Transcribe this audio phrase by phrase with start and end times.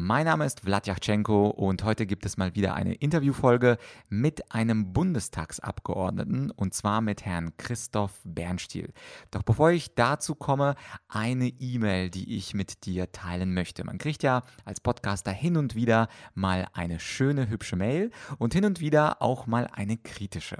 [0.00, 3.78] Mein Name ist Vladyachenko und heute gibt es mal wieder eine Interviewfolge
[4.08, 8.92] mit einem Bundestagsabgeordneten und zwar mit Herrn Christoph Bernstiel.
[9.32, 10.76] Doch bevor ich dazu komme,
[11.08, 13.82] eine E-Mail, die ich mit dir teilen möchte.
[13.82, 18.66] Man kriegt ja als Podcaster hin und wieder mal eine schöne, hübsche Mail und hin
[18.66, 20.58] und wieder auch mal eine kritische.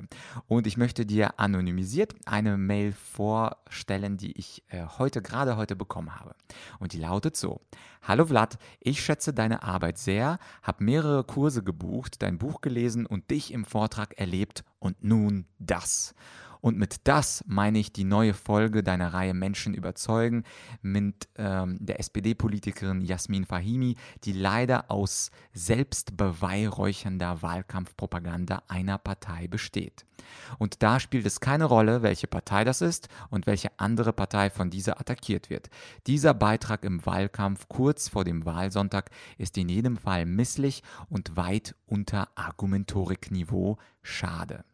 [0.48, 6.18] Und ich möchte dir anonymisiert eine Mail vorstellen, die ich äh, heute, gerade heute bekommen
[6.18, 6.34] habe.
[6.80, 7.60] Und die lautet so.
[8.02, 13.30] Hallo Vlad, ich schätze deine Arbeit sehr, habe mehrere Kurse gebucht, dein Buch gelesen und
[13.30, 16.14] dich im Vortrag erlebt und nun das.
[16.60, 20.44] Und mit das meine ich die neue Folge deiner Reihe Menschen überzeugen
[20.82, 30.04] mit ähm, der SPD-Politikerin Jasmin Fahimi, die leider aus selbstbeweihräuchernder Wahlkampfpropaganda einer Partei besteht.
[30.58, 34.70] Und da spielt es keine Rolle, welche Partei das ist und welche andere Partei von
[34.70, 35.70] dieser attackiert wird.
[36.06, 41.74] Dieser Beitrag im Wahlkampf kurz vor dem Wahlsonntag ist in jedem Fall misslich und weit
[41.86, 44.64] unter Argumentorikniveau schade.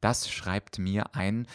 [0.00, 1.46] Das schreibt mir ein,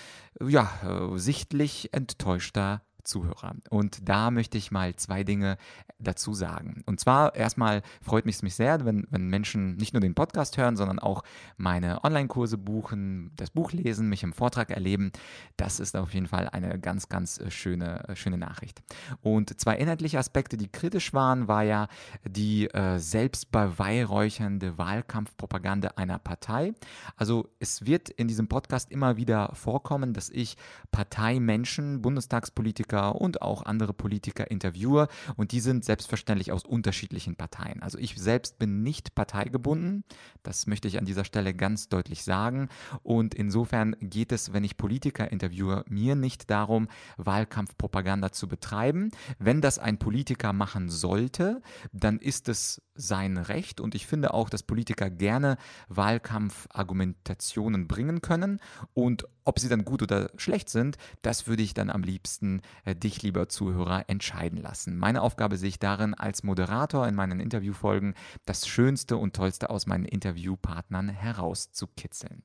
[0.41, 3.55] ja, äh, sichtlich enttäuschter Zuhörer.
[3.69, 5.57] Und da möchte ich mal zwei Dinge
[5.99, 6.83] dazu sagen.
[6.85, 10.57] Und zwar erstmal freut mich es mich sehr, wenn, wenn Menschen nicht nur den Podcast
[10.57, 11.23] hören, sondern auch
[11.57, 15.11] meine Online-Kurse buchen, das Buch lesen, mich im Vortrag erleben.
[15.57, 18.81] Das ist auf jeden Fall eine ganz, ganz äh, schöne, äh, schöne Nachricht.
[19.21, 21.87] Und zwei inhaltliche Aspekte, die kritisch waren, war ja
[22.27, 26.73] die äh, selbstbeweihräuchernde Wahlkampfpropaganda einer Partei.
[27.15, 30.57] Also es wird in diesem Podcast immer wieder vorkommen, dass ich
[30.91, 37.81] Parteimenschen, Bundestagspolitiker, Politiker und auch andere Politiker interviewe und die sind selbstverständlich aus unterschiedlichen Parteien.
[37.81, 40.03] Also ich selbst bin nicht parteigebunden,
[40.43, 42.67] das möchte ich an dieser Stelle ganz deutlich sagen.
[43.03, 49.11] Und insofern geht es, wenn ich Politiker interviewe, mir nicht darum, Wahlkampfpropaganda zu betreiben.
[49.39, 51.61] Wenn das ein Politiker machen sollte,
[51.93, 53.79] dann ist es sein Recht.
[53.79, 55.55] Und ich finde auch, dass Politiker gerne
[55.87, 58.59] Wahlkampfargumentationen bringen können.
[58.93, 63.21] Und ob sie dann gut oder schlecht sind, das würde ich dann am liebsten dich,
[63.21, 64.97] lieber Zuhörer, entscheiden lassen.
[64.97, 68.13] Meine Aufgabe sehe ich darin, als Moderator in meinen Interviewfolgen
[68.45, 72.43] das Schönste und Tollste aus meinen Interviewpartnern herauszukitzeln.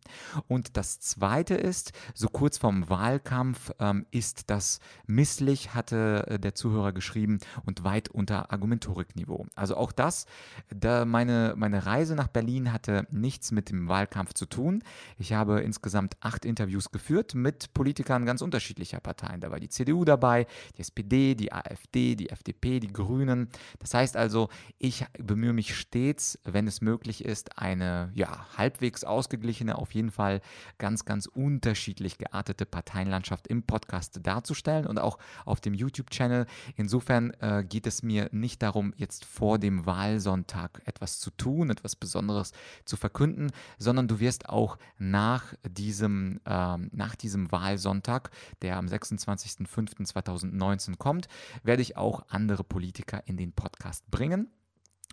[0.48, 6.54] Und das Zweite ist, so kurz vorm Wahlkampf ähm, ist das misslich, hatte äh, der
[6.54, 9.46] Zuhörer geschrieben, und weit unter Argumentorikniveau.
[9.54, 10.26] Also auch das,
[10.68, 14.82] da meine, meine Reise nach Berlin hatte nichts mit dem Wahlkampf zu tun.
[15.18, 19.40] Ich habe insgesamt acht Interviews geführt mit Politikern ganz unterschiedlicher Parteien.
[19.40, 23.48] Da war die CDU dabei, dabei, die SPD, die AfD, die FDP, die Grünen.
[23.78, 24.48] Das heißt also,
[24.78, 30.40] ich bemühe mich stets, wenn es möglich ist, eine ja, halbwegs ausgeglichene, auf jeden Fall
[30.78, 36.46] ganz, ganz unterschiedlich geartete Parteienlandschaft im Podcast darzustellen und auch auf dem YouTube-Channel.
[36.76, 41.94] Insofern äh, geht es mir nicht darum, jetzt vor dem Wahlsonntag etwas zu tun, etwas
[41.94, 42.52] Besonderes
[42.84, 48.30] zu verkünden, sondern du wirst auch nach diesem, äh, nach diesem Wahlsonntag,
[48.62, 50.15] der am 26.05.
[50.22, 51.28] 2019 kommt,
[51.62, 54.50] werde ich auch andere Politiker in den Podcast bringen.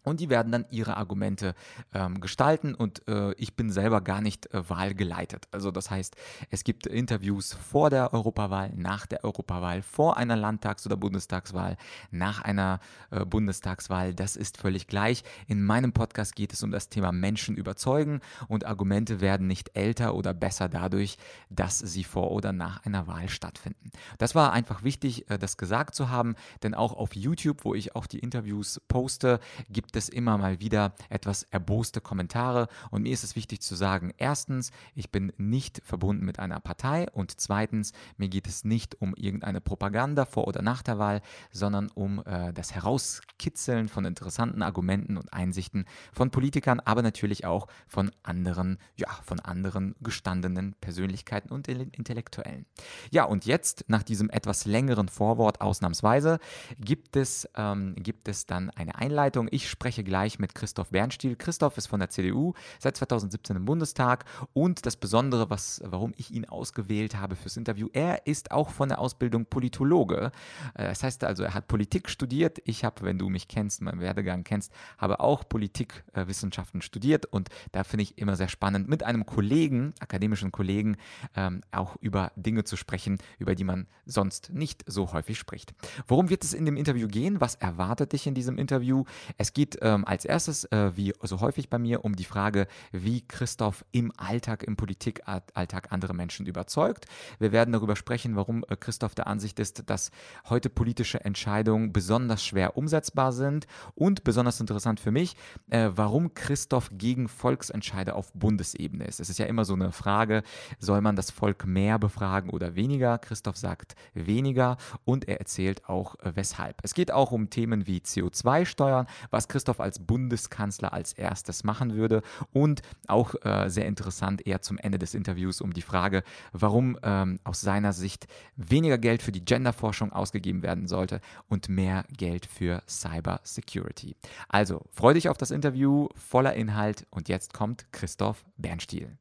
[0.03, 1.55] Und die werden dann ihre Argumente
[1.93, 5.47] ähm, gestalten und äh, ich bin selber gar nicht äh, wahlgeleitet.
[5.51, 6.15] Also das heißt,
[6.49, 11.77] es gibt Interviews vor der Europawahl, nach der Europawahl, vor einer Landtags- oder Bundestagswahl,
[12.11, 12.79] nach einer
[13.11, 14.13] äh, Bundestagswahl.
[14.13, 15.23] Das ist völlig gleich.
[15.47, 20.15] In meinem Podcast geht es um das Thema Menschen überzeugen und Argumente werden nicht älter
[20.15, 21.17] oder besser dadurch,
[21.49, 23.91] dass sie vor oder nach einer Wahl stattfinden.
[24.17, 27.95] Das war einfach wichtig, äh, das gesagt zu haben, denn auch auf YouTube, wo ich
[27.95, 29.39] auch die Interviews poste,
[29.69, 33.75] gibt gibt es immer mal wieder etwas erboste Kommentare und mir ist es wichtig zu
[33.75, 38.99] sagen, erstens, ich bin nicht verbunden mit einer Partei und zweitens, mir geht es nicht
[39.01, 41.21] um irgendeine Propaganda vor oder nach der Wahl,
[41.51, 47.67] sondern um äh, das Herauskitzeln von interessanten Argumenten und Einsichten von Politikern, aber natürlich auch
[47.85, 52.65] von anderen, ja, von anderen gestandenen Persönlichkeiten und Intellektuellen.
[53.11, 56.39] Ja, und jetzt, nach diesem etwas längeren Vorwort ausnahmsweise,
[56.79, 59.47] gibt es, ähm, gibt es dann eine Einleitung.
[59.51, 61.35] Ich spreche spreche gleich mit Christoph Bernstiel.
[61.35, 66.31] Christoph ist von der CDU, seit 2017 im Bundestag und das Besondere, was, warum ich
[66.31, 70.31] ihn ausgewählt habe fürs Interview, er ist auch von der Ausbildung Politologe.
[70.75, 72.59] Äh, das heißt also, er hat Politik studiert.
[72.63, 77.83] Ich habe, wenn du mich kennst, meinen Werdegang kennst, habe auch Politikwissenschaften studiert und da
[77.83, 80.95] finde ich immer sehr spannend, mit einem Kollegen, akademischen Kollegen,
[81.35, 85.73] ähm, auch über Dinge zu sprechen, über die man sonst nicht so häufig spricht.
[86.07, 87.41] Worum wird es in dem Interview gehen?
[87.41, 89.03] Was erwartet dich in diesem Interview?
[89.37, 93.21] Es geht ähm, als erstes, äh, wie so häufig bei mir, um die Frage, wie
[93.27, 97.05] Christoph im Alltag, im Politikalltag andere Menschen überzeugt.
[97.39, 100.11] Wir werden darüber sprechen, warum äh, Christoph der Ansicht ist, dass
[100.49, 105.35] heute politische Entscheidungen besonders schwer umsetzbar sind und besonders interessant für mich,
[105.69, 109.19] äh, warum Christoph gegen Volksentscheide auf Bundesebene ist.
[109.19, 110.43] Es ist ja immer so eine Frage,
[110.79, 113.17] soll man das Volk mehr befragen oder weniger?
[113.17, 116.77] Christoph sagt weniger und er erzählt auch äh, weshalb.
[116.83, 122.21] Es geht auch um Themen wie CO2-Steuern, was Christoph als Bundeskanzler als erstes machen würde
[122.51, 127.39] und auch äh, sehr interessant eher zum Ende des Interviews um die Frage, warum ähm,
[127.43, 132.83] aus seiner Sicht weniger Geld für die Genderforschung ausgegeben werden sollte und mehr Geld für
[132.87, 134.15] Cyber Security.
[134.49, 139.17] Also, freu dich auf das Interview voller Inhalt und jetzt kommt Christoph Bernstiel.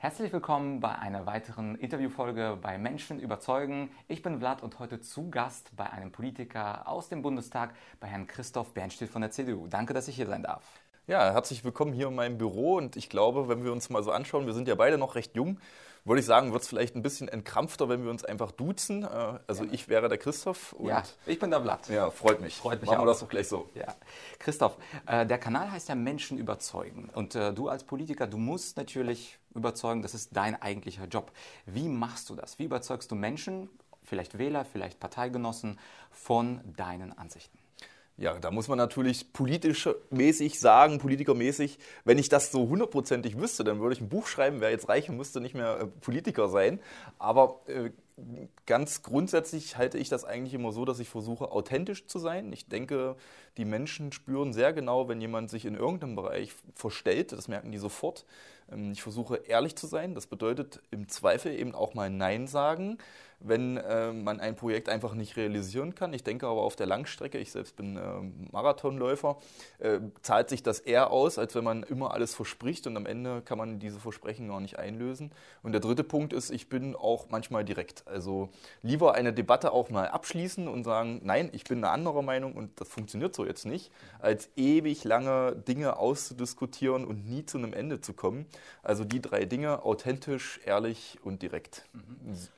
[0.00, 3.90] Herzlich willkommen bei einer weiteren Interviewfolge bei Menschen überzeugen.
[4.06, 8.28] Ich bin Vlad und heute zu Gast bei einem Politiker aus dem Bundestag, bei Herrn
[8.28, 9.66] Christoph Bernstiel von der CDU.
[9.66, 10.62] Danke, dass ich hier sein darf.
[11.08, 14.12] Ja, herzlich willkommen hier in meinem Büro und ich glaube, wenn wir uns mal so
[14.12, 15.58] anschauen, wir sind ja beide noch recht jung,
[16.04, 19.02] würde ich sagen, wird es vielleicht ein bisschen entkrampfter, wenn wir uns einfach duzen.
[19.02, 19.06] Äh,
[19.46, 19.72] also ja.
[19.72, 20.76] ich wäre der Christoph.
[20.82, 21.88] ja, ich bin der Vlad.
[21.88, 22.54] Ja, freut mich.
[22.54, 23.04] Freut mich Machen auch.
[23.04, 23.68] wir das doch gleich so.
[23.74, 23.94] Ja.
[24.38, 27.10] Christoph, äh, der Kanal heißt ja Menschen überzeugen.
[27.14, 31.32] Und äh, du als Politiker, du musst natürlich überzeugen, das ist dein eigentlicher Job.
[31.66, 32.58] Wie machst du das?
[32.58, 33.68] Wie überzeugst du Menschen,
[34.04, 35.78] vielleicht Wähler, vielleicht Parteigenossen,
[36.10, 37.58] von deinen Ansichten?
[38.18, 43.62] Ja, da muss man natürlich politisch mäßig sagen, politikermäßig, wenn ich das so hundertprozentig wüsste,
[43.62, 46.48] dann würde ich ein Buch schreiben, wer jetzt reich und müsste nicht mehr äh, Politiker
[46.48, 46.80] sein.
[47.20, 47.90] Aber äh,
[48.66, 52.52] ganz grundsätzlich halte ich das eigentlich immer so, dass ich versuche, authentisch zu sein.
[52.52, 53.14] Ich denke,
[53.56, 57.78] die Menschen spüren sehr genau, wenn jemand sich in irgendeinem Bereich verstellt, das merken die
[57.78, 58.26] sofort.
[58.70, 62.98] Ähm, ich versuche ehrlich zu sein, das bedeutet im Zweifel eben auch mal Nein sagen
[63.40, 66.12] wenn äh, man ein Projekt einfach nicht realisieren kann.
[66.12, 68.00] Ich denke aber auf der Langstrecke, ich selbst bin äh,
[68.52, 69.38] Marathonläufer,
[69.78, 73.42] äh, zahlt sich das eher aus, als wenn man immer alles verspricht und am Ende
[73.42, 75.30] kann man diese Versprechen gar nicht einlösen.
[75.62, 78.06] Und der dritte Punkt ist, ich bin auch manchmal direkt.
[78.06, 78.48] Also
[78.82, 82.80] lieber eine Debatte auch mal abschließen und sagen, nein, ich bin eine andere Meinung und
[82.80, 88.00] das funktioniert so jetzt nicht, als ewig lange Dinge auszudiskutieren und nie zu einem Ende
[88.00, 88.46] zu kommen.
[88.82, 91.84] Also die drei Dinge, authentisch, ehrlich und direkt.
[91.92, 92.48] Mhm.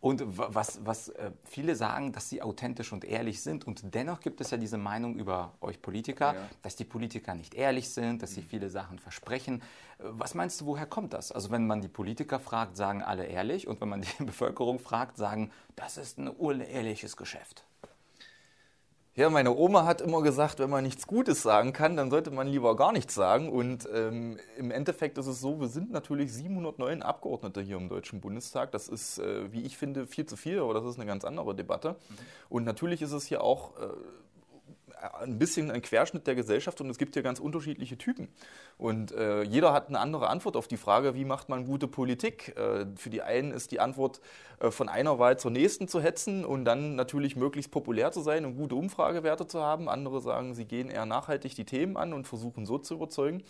[0.00, 3.66] Und was, was äh, viele sagen, dass sie authentisch und ehrlich sind.
[3.66, 6.48] Und dennoch gibt es ja diese Meinung über euch Politiker, ja.
[6.62, 8.46] dass die Politiker nicht ehrlich sind, dass sie mhm.
[8.46, 9.60] viele Sachen versprechen.
[9.98, 11.32] Äh, was meinst du, woher kommt das?
[11.32, 13.68] Also wenn man die Politiker fragt, sagen alle ehrlich.
[13.68, 17.64] Und wenn man die Bevölkerung fragt, sagen, das ist ein unehrliches Geschäft.
[19.16, 22.46] Ja, meine Oma hat immer gesagt, wenn man nichts Gutes sagen kann, dann sollte man
[22.46, 23.50] lieber gar nichts sagen.
[23.50, 28.20] Und ähm, im Endeffekt ist es so, wir sind natürlich 709 Abgeordnete hier im Deutschen
[28.20, 28.70] Bundestag.
[28.70, 31.56] Das ist, äh, wie ich finde, viel zu viel, aber das ist eine ganz andere
[31.56, 31.90] Debatte.
[31.90, 32.14] Mhm.
[32.50, 33.88] Und natürlich ist es hier auch äh,
[35.20, 38.28] ein bisschen ein Querschnitt der Gesellschaft und es gibt hier ganz unterschiedliche Typen.
[38.78, 42.56] Und äh, jeder hat eine andere Antwort auf die Frage, wie macht man gute Politik.
[42.56, 44.20] Äh, für die einen ist die Antwort,
[44.60, 48.44] äh, von einer Wahl zur nächsten zu hetzen und dann natürlich möglichst populär zu sein
[48.44, 49.88] und gute Umfragewerte zu haben.
[49.88, 53.42] Andere sagen, sie gehen eher nachhaltig die Themen an und versuchen so zu überzeugen.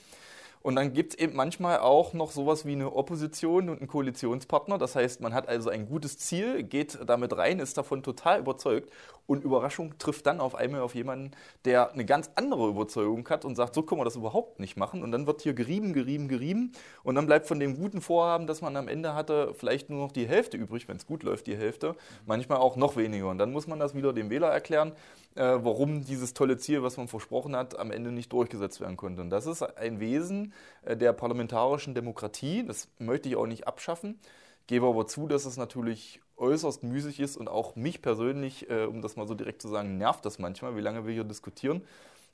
[0.62, 4.76] Und dann gibt es eben manchmal auch noch sowas wie eine Opposition und einen Koalitionspartner.
[4.76, 8.90] Das heißt, man hat also ein gutes Ziel, geht damit rein, ist davon total überzeugt
[9.26, 11.30] und Überraschung trifft dann auf einmal auf jemanden,
[11.64, 15.02] der eine ganz andere Überzeugung hat und sagt, so können wir das überhaupt nicht machen.
[15.02, 16.72] Und dann wird hier gerieben, gerieben, gerieben.
[17.04, 20.12] Und dann bleibt von dem guten Vorhaben, das man am Ende hatte, vielleicht nur noch
[20.12, 21.94] die Hälfte übrig, wenn es gut läuft, die Hälfte.
[22.26, 23.28] Manchmal auch noch weniger.
[23.28, 24.92] Und dann muss man das wieder dem Wähler erklären,
[25.40, 29.22] warum dieses tolle Ziel, was man versprochen hat, am Ende nicht durchgesetzt werden konnte.
[29.22, 32.64] Und das ist ein Wesen, äh, der parlamentarischen Demokratie.
[32.66, 34.18] Das möchte ich auch nicht abschaffen.
[34.66, 39.02] Gebe aber zu, dass es natürlich äußerst müßig ist und auch mich persönlich, äh, um
[39.02, 41.82] das mal so direkt zu sagen, nervt das manchmal, wie lange wir hier diskutieren.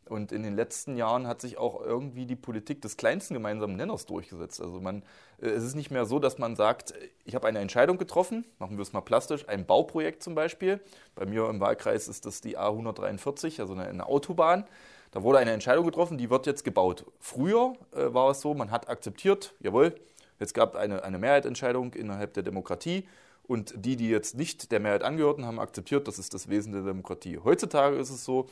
[0.09, 4.07] Und in den letzten Jahren hat sich auch irgendwie die Politik des kleinsten gemeinsamen Nenners
[4.07, 4.61] durchgesetzt.
[4.61, 5.03] Also man,
[5.41, 6.95] äh, es ist nicht mehr so, dass man sagt,
[7.25, 10.81] ich habe eine Entscheidung getroffen, machen wir es mal plastisch, ein Bauprojekt zum Beispiel.
[11.15, 14.65] Bei mir im Wahlkreis ist das die A143, also eine, Autobahn.
[15.11, 17.05] Da wurde eine Entscheidung getroffen, die wird jetzt gebaut.
[17.19, 19.95] Früher äh, war es so, man hat akzeptiert, jawohl,
[20.39, 23.09] jetzt gab es eine, eine Mehrheitsentscheidung innerhalb der Demokratie
[23.43, 26.83] und die, die jetzt nicht der Mehrheit angehörten, haben akzeptiert, das ist das Wesen der
[26.83, 27.39] Demokratie.
[27.43, 28.47] Heutzutage ist es so,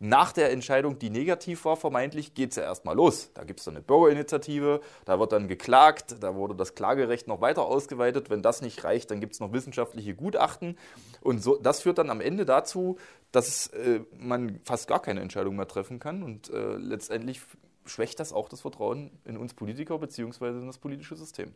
[0.00, 3.30] nach der Entscheidung, die negativ war, vermeintlich, geht es ja erstmal los.
[3.34, 7.40] Da gibt es dann eine Bürgerinitiative, da wird dann geklagt, da wurde das Klagerecht noch
[7.40, 8.30] weiter ausgeweitet.
[8.30, 10.78] Wenn das nicht reicht, dann gibt es noch wissenschaftliche Gutachten.
[11.20, 12.98] Und so, das führt dann am Ende dazu,
[13.32, 16.22] dass äh, man fast gar keine Entscheidung mehr treffen kann.
[16.22, 17.40] Und äh, letztendlich
[17.84, 20.48] schwächt das auch das Vertrauen in uns Politiker bzw.
[20.48, 21.54] in das politische System.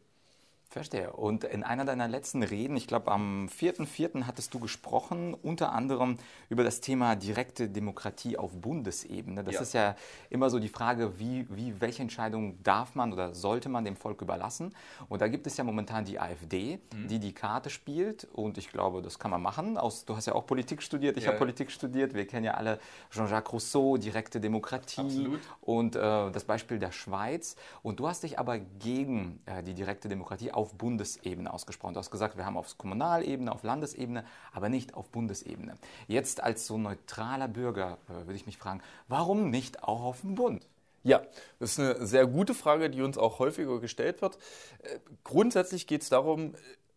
[0.73, 1.13] Verstehe.
[1.13, 4.25] Und in einer deiner letzten Reden, ich glaube am 4.4.
[4.25, 6.17] hattest du gesprochen, unter anderem
[6.49, 9.45] über das Thema direkte Demokratie auf Bundesebene.
[9.45, 9.61] Das ja.
[9.61, 9.97] ist ja
[10.31, 14.23] immer so die Frage, wie, wie, welche Entscheidung darf man oder sollte man dem Volk
[14.23, 14.75] überlassen?
[15.11, 17.09] Und da gibt es ja momentan die AfD, mhm.
[17.09, 18.27] die die Karte spielt.
[18.33, 19.77] Und ich glaube, das kann man machen.
[19.77, 21.29] Aus, du hast ja auch Politik studiert, ich ja.
[21.29, 22.15] habe Politik studiert.
[22.15, 25.41] Wir kennen ja alle Jean-Jacques Rousseau, direkte Demokratie Absolut.
[25.61, 27.57] und äh, das Beispiel der Schweiz.
[27.83, 31.95] Und du hast dich aber gegen äh, die direkte Demokratie auf Bundesebene ausgesprochen.
[31.95, 35.77] Du hast gesagt, wir haben auf Kommunalebene, auf Landesebene, aber nicht auf Bundesebene.
[36.09, 40.35] Jetzt als so neutraler Bürger äh, würde ich mich fragen, warum nicht auch auf dem
[40.37, 40.67] Bund?
[41.05, 41.23] Ja,
[41.59, 44.39] das ist eine sehr gute Frage, die uns auch häufiger gestellt wird.
[44.83, 46.55] Äh, grundsätzlich geht es darum,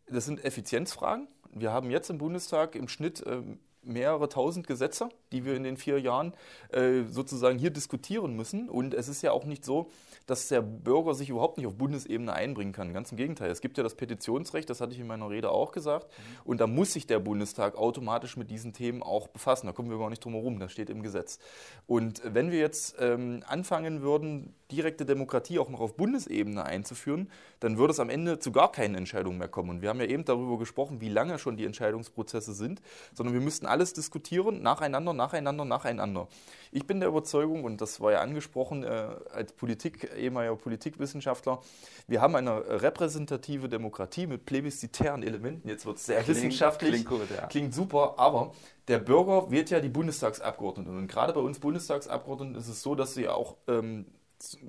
[0.08, 1.28] das sind Effizienzfragen.
[1.52, 5.78] Wir haben jetzt im Bundestag im Schnitt ähm, mehrere tausend Gesetze, die wir in den
[5.78, 6.34] vier Jahren
[6.72, 8.70] äh, sozusagen hier diskutieren müssen.
[8.70, 9.90] Und es ist ja auch nicht so,
[10.26, 12.94] dass der Bürger sich überhaupt nicht auf Bundesebene einbringen kann.
[12.94, 13.52] Ganz im Gegenteil.
[13.52, 16.08] Es gibt ja das Petitionsrecht, das hatte ich in meiner Rede auch gesagt.
[16.08, 16.42] Mhm.
[16.46, 19.68] Und da muss sich der Bundestag automatisch mit diesen Themen auch befassen.
[19.68, 21.40] Da kommen wir gar nicht drum herum, das steht im Gesetz.
[21.86, 27.78] Und wenn wir jetzt ähm, anfangen würden, direkte Demokratie auch noch auf Bundesebene einzuführen, dann
[27.78, 29.70] würde es am Ende zu gar keinen Entscheidungen mehr kommen.
[29.70, 32.82] Und wir haben ja eben darüber gesprochen, wie lange schon die Entscheidungsprozesse sind,
[33.14, 36.30] sondern wir müssten alles diskutieren, nacheinander, nacheinander, nacheinander.
[36.72, 41.60] Ich bin der Überzeugung, und das war ja angesprochen äh, als Politik, ehemaliger Politikwissenschaftler,
[42.08, 45.68] wir haben eine repräsentative Demokratie mit plebiszitären Elementen.
[45.68, 47.48] Jetzt wird es sehr klingt, wissenschaftlich, klingt, gut, ja.
[47.48, 48.54] klingt super, aber
[48.88, 50.98] der Bürger wählt ja die Bundestagsabgeordneten.
[50.98, 54.06] Und gerade bei uns Bundestagsabgeordneten ist es so, dass sie auch ähm,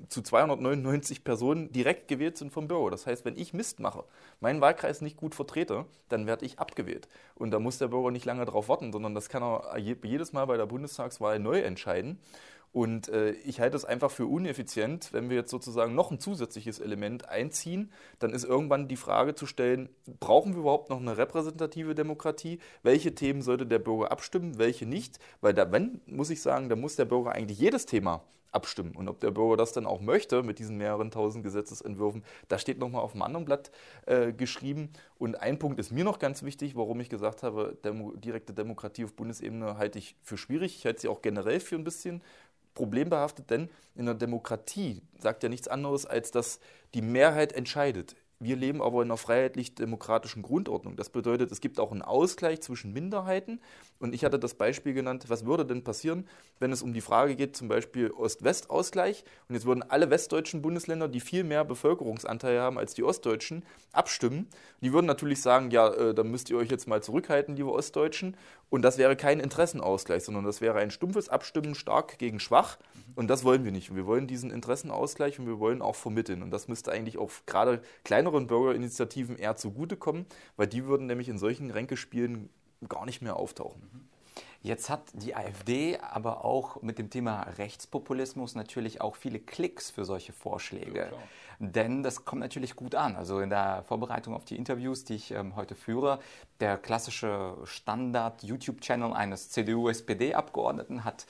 [0.09, 2.91] zu 299 Personen direkt gewählt sind vom Bürger.
[2.91, 4.03] Das heißt, wenn ich Mist mache,
[4.39, 7.07] meinen Wahlkreis nicht gut vertrete, dann werde ich abgewählt.
[7.35, 10.45] Und da muss der Bürger nicht lange darauf warten, sondern das kann er jedes Mal
[10.45, 12.19] bei der Bundestagswahl neu entscheiden.
[12.77, 16.77] Und äh, ich halte es einfach für uneffizient, wenn wir jetzt sozusagen noch ein zusätzliches
[16.77, 21.95] Element einziehen, dann ist irgendwann die Frage zu stellen, brauchen wir überhaupt noch eine repräsentative
[21.95, 22.59] Demokratie?
[22.83, 25.17] Welche Themen sollte der Bürger abstimmen, welche nicht?
[25.41, 28.95] Weil da, wenn, muss ich sagen, da muss der Bürger eigentlich jedes Thema abstimmen.
[28.95, 32.79] Und ob der Bürger das dann auch möchte mit diesen mehreren tausend Gesetzesentwürfen, da steht
[32.79, 33.71] nochmal auf dem anderen Blatt
[34.05, 34.89] äh, geschrieben.
[35.17, 39.05] Und ein Punkt ist mir noch ganz wichtig, warum ich gesagt habe, Demo direkte Demokratie
[39.05, 40.75] auf Bundesebene halte ich für schwierig.
[40.77, 42.21] Ich halte sie auch generell für ein bisschen
[42.77, 46.59] problembehaftet, denn in der Demokratie sagt ja nichts anderes, als dass
[46.93, 48.15] die Mehrheit entscheidet.
[48.39, 50.95] Wir leben aber in einer freiheitlich-demokratischen Grundordnung.
[50.95, 53.59] Das bedeutet, es gibt auch einen Ausgleich zwischen Minderheiten.
[53.97, 56.27] Und ich hatte das Beispiel genannt, was würde denn passieren,
[56.59, 59.23] wenn es um die Frage geht, zum Beispiel Ost-West-Ausgleich.
[59.49, 64.47] Und jetzt würden alle westdeutschen Bundesländer, die viel mehr Bevölkerungsanteile haben als die ostdeutschen, abstimmen.
[64.81, 68.37] Die würden natürlich sagen, ja, äh, dann müsst ihr euch jetzt mal zurückhalten, liebe Ostdeutschen.
[68.69, 72.77] Und das wäre kein Interessenausgleich, sondern das wäre ein stumpfes Abstimmen stark gegen schwach.
[73.15, 73.89] Und das wollen wir nicht.
[73.89, 76.43] Und wir wollen diesen Interessenausgleich und wir wollen auch vermitteln.
[76.43, 80.25] Und das müsste eigentlich auch gerade kleineren Bürgerinitiativen eher zugutekommen,
[80.57, 82.49] weil die würden nämlich in solchen Ränkespielen
[82.89, 84.06] gar nicht mehr auftauchen.
[84.67, 90.03] Jetzt hat die AfD aber auch mit dem Thema Rechtspopulismus natürlich auch viele Klicks für
[90.03, 91.09] solche Vorschläge.
[91.09, 91.17] Ja,
[91.59, 93.15] denn das kommt natürlich gut an.
[93.15, 96.19] Also in der Vorbereitung auf die Interviews, die ich ähm, heute führe,
[96.59, 101.27] der klassische Standard-YouTube-Channel eines CDU-SPD-Abgeordneten hat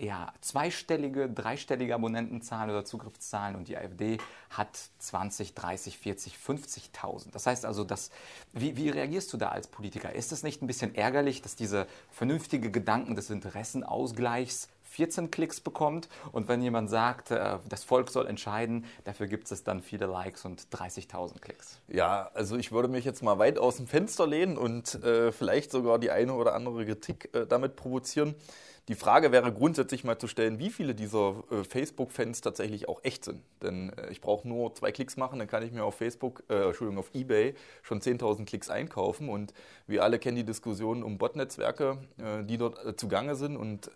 [0.00, 4.16] ja, zweistellige, dreistellige Abonnentenzahlen oder Zugriffszahlen und die AfD
[4.48, 7.32] hat 20, 30, 40, 50.000.
[7.32, 8.10] Das heißt also, dass,
[8.52, 10.14] wie, wie reagierst du da als Politiker?
[10.14, 16.08] Ist es nicht ein bisschen ärgerlich, dass diese vernünftige Gedanken des Interessenausgleichs 14 Klicks bekommt
[16.32, 20.44] und wenn jemand sagt, äh, das Volk soll entscheiden, dafür gibt es dann viele Likes
[20.44, 21.78] und 30.000 Klicks.
[21.88, 25.70] Ja, also ich würde mich jetzt mal weit aus dem Fenster lehnen und äh, vielleicht
[25.70, 28.34] sogar die eine oder andere Kritik äh, damit provozieren.
[28.90, 33.24] Die Frage wäre grundsätzlich mal zu stellen, wie viele dieser äh, Facebook-Fans tatsächlich auch echt
[33.24, 33.40] sind.
[33.62, 36.54] Denn äh, ich brauche nur zwei Klicks machen, dann kann ich mir auf Facebook, äh,
[36.54, 37.54] Entschuldigung, auf Ebay
[37.84, 39.28] schon 10.000 Klicks einkaufen.
[39.28, 39.54] Und
[39.86, 43.56] wir alle kennen die Diskussionen um Botnetzwerke, äh, die dort äh, zugange sind.
[43.56, 43.92] Und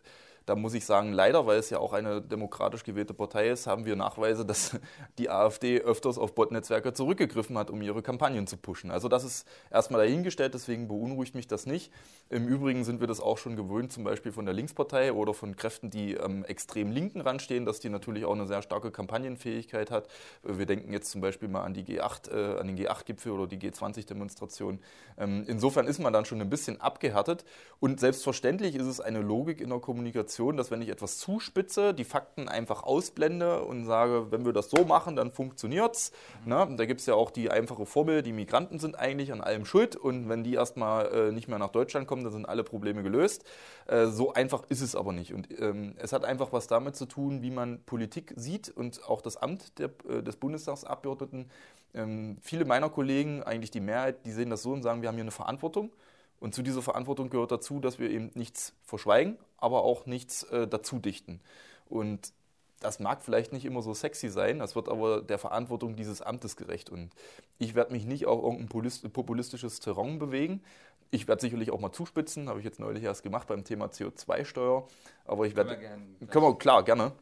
[0.47, 3.87] da muss ich sagen, leider, weil es ja auch eine demokratisch gewählte Partei ist, haben
[3.87, 4.77] wir Nachweise, dass
[5.19, 8.91] die AfD öfters auf Botnetzwerke zurückgegriffen hat, um ihre Kampagnen zu pushen.
[8.91, 11.91] Also das ist erstmal dahingestellt, deswegen beunruhigt mich das nicht.
[12.29, 15.57] Im Übrigen sind wir das auch schon gewöhnt, zum Beispiel von der Linkspartei oder von
[15.57, 19.91] Kräften, die am extrem linken Rand stehen, dass die natürlich auch eine sehr starke Kampagnenfähigkeit
[19.91, 20.09] hat.
[20.43, 23.59] Wir denken jetzt zum Beispiel mal an die G8, äh, an den G8-Gipfel oder die
[23.59, 24.81] G20-Demonstration.
[25.17, 27.45] Ähm, insofern ist man dann schon ein bisschen abgehärtet
[27.81, 31.95] und selbstverständlich ist es eine Logik in der Kommunikation, Situation, dass wenn ich etwas zuspitze,
[31.95, 36.13] die Fakten einfach ausblende und sage, wenn wir das so machen, dann funktioniert es.
[36.45, 36.77] Mhm.
[36.77, 39.97] Da gibt es ja auch die einfache Formel, die Migranten sind eigentlich an allem schuld
[39.97, 43.45] und wenn die erstmal äh, nicht mehr nach Deutschland kommen, dann sind alle Probleme gelöst.
[43.87, 45.33] Äh, so einfach ist es aber nicht.
[45.33, 49.23] Und ähm, es hat einfach was damit zu tun, wie man Politik sieht und auch
[49.23, 51.51] das Amt der, äh, des Bundestagsabgeordneten
[51.97, 55.15] Ähm, viele meiner Kollegen, eigentlich die Mehrheit, die sehen das so und sagen, wir haben
[55.15, 55.93] hier eine Verantwortung.
[56.41, 60.69] Und zu dieser Verantwortung gehört dazu, dass wir eben nichts verschweigen, aber auch nichts äh,
[60.69, 61.41] dazu dichten.
[61.89, 62.33] Und
[62.81, 66.57] das mag vielleicht nicht immer so sexy sein, das wird aber der Verantwortung dieses Amtes
[66.57, 66.91] gerecht.
[66.91, 67.11] Und
[67.59, 70.63] ich werde mich nicht auf irgendein populistisches Terrain bewegen.
[71.11, 74.87] Ich werde sicherlich auch mal zuspitzen, habe ich jetzt neulich erst gemacht beim Thema CO2-Steuer.
[75.25, 75.79] Aber ich werde.
[75.79, 77.13] Können, wir, klar, gerne.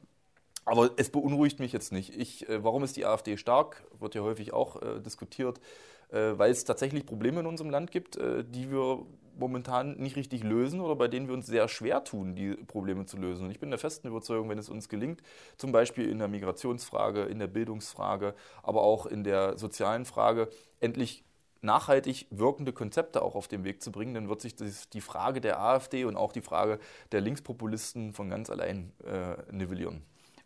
[0.65, 2.17] Aber es beunruhigt mich jetzt nicht.
[2.17, 3.85] Ich, äh, warum ist die AfD stark?
[4.01, 5.61] Wird ja häufig auch äh, diskutiert,
[6.11, 9.05] äh, weil es tatsächlich Probleme in unserem Land gibt, äh, die wir
[9.37, 13.17] momentan nicht richtig lösen oder bei denen wir uns sehr schwer tun, die Probleme zu
[13.17, 13.47] lösen.
[13.47, 15.23] Und ich bin der festen Überzeugung, wenn es uns gelingt,
[15.57, 20.49] zum Beispiel in der Migrationsfrage, in der Bildungsfrage, aber auch in der sozialen Frage,
[20.81, 21.25] endlich
[21.63, 25.41] nachhaltig wirkende Konzepte auch auf den Weg zu bringen, dann wird sich das, die Frage
[25.41, 26.79] der AfD und auch die Frage
[27.13, 30.03] der Linkspopulisten von ganz allein äh, nivellieren.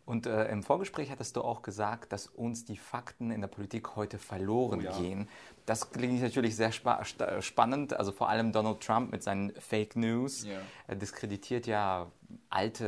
[0.07, 3.97] Und äh, im Vorgespräch hattest du auch gesagt, dass uns die Fakten in der Politik
[3.97, 4.97] heute verloren oh ja.
[4.97, 5.27] gehen.
[5.65, 7.03] Das klingt natürlich sehr spa
[7.41, 7.91] spannend.
[7.91, 10.59] Also vor allem Donald Trump mit seinen Fake News ja.
[10.87, 12.09] Er diskreditiert ja
[12.49, 12.85] alte,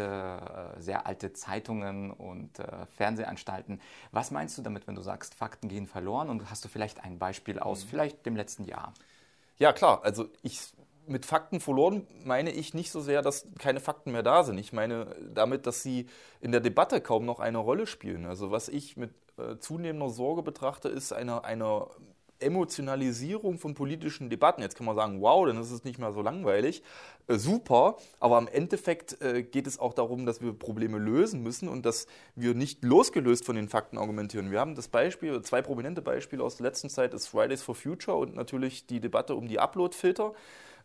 [0.77, 3.81] äh, sehr alte Zeitungen und äh, Fernsehanstalten.
[4.13, 6.29] Was meinst du damit, wenn du sagst, Fakten gehen verloren?
[6.29, 7.89] Und hast du vielleicht ein Beispiel aus mhm.
[7.89, 8.93] vielleicht dem letzten Jahr?
[9.57, 10.05] Ja, klar.
[10.05, 10.71] Also ich
[11.09, 14.57] mit Fakten verloren meine ich nicht so sehr, dass keine Fakten mehr da sind.
[14.57, 16.05] Ich meine damit, dass sie
[16.39, 18.25] in der Debatte kaum noch eine Rolle spielen.
[18.25, 21.87] Also was ich mit äh, zunehmender Sorge betrachte, ist eine, eine
[22.39, 24.61] Emotionalisierung von politischen Debatten.
[24.61, 26.83] Jetzt kann man sagen, wow, dann ist es nicht mehr so langweilig.
[27.27, 31.67] Äh, super, aber im Endeffekt äh, geht es auch darum, dass wir Probleme lösen müssen
[31.67, 34.51] und dass wir nicht losgelöst von den Fakten argumentieren.
[34.51, 38.17] Wir haben das Beispiel, zwei prominente Beispiele aus der letzten Zeit ist Fridays for Future
[38.17, 40.33] und natürlich die Debatte um die Upload-Filter.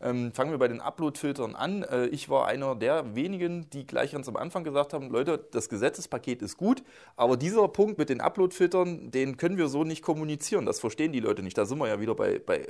[0.00, 1.82] Ähm, fangen wir bei den Upload-Filtern an.
[1.82, 5.68] Äh, ich war einer der wenigen, die gleich ganz am Anfang gesagt haben, Leute, das
[5.68, 6.82] Gesetzespaket ist gut,
[7.16, 10.66] aber dieser Punkt mit den Upload-Filtern, den können wir so nicht kommunizieren.
[10.66, 11.56] Das verstehen die Leute nicht.
[11.56, 12.66] Da sind wir ja wieder bei, bei äh,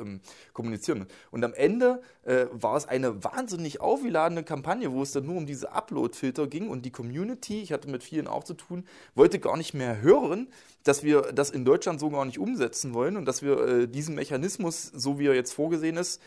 [0.00, 0.20] ähm,
[0.52, 1.06] Kommunizieren.
[1.30, 5.46] Und am Ende äh, war es eine wahnsinnig aufgeladene Kampagne, wo es dann nur um
[5.46, 9.56] diese Upload-Filter ging und die Community, ich hatte mit vielen auch zu tun, wollte gar
[9.56, 10.48] nicht mehr hören,
[10.84, 14.14] dass wir das in Deutschland so gar nicht umsetzen wollen und dass wir äh, diesen
[14.14, 16.20] Mechanismus, so wie er jetzt vorgesehen ist,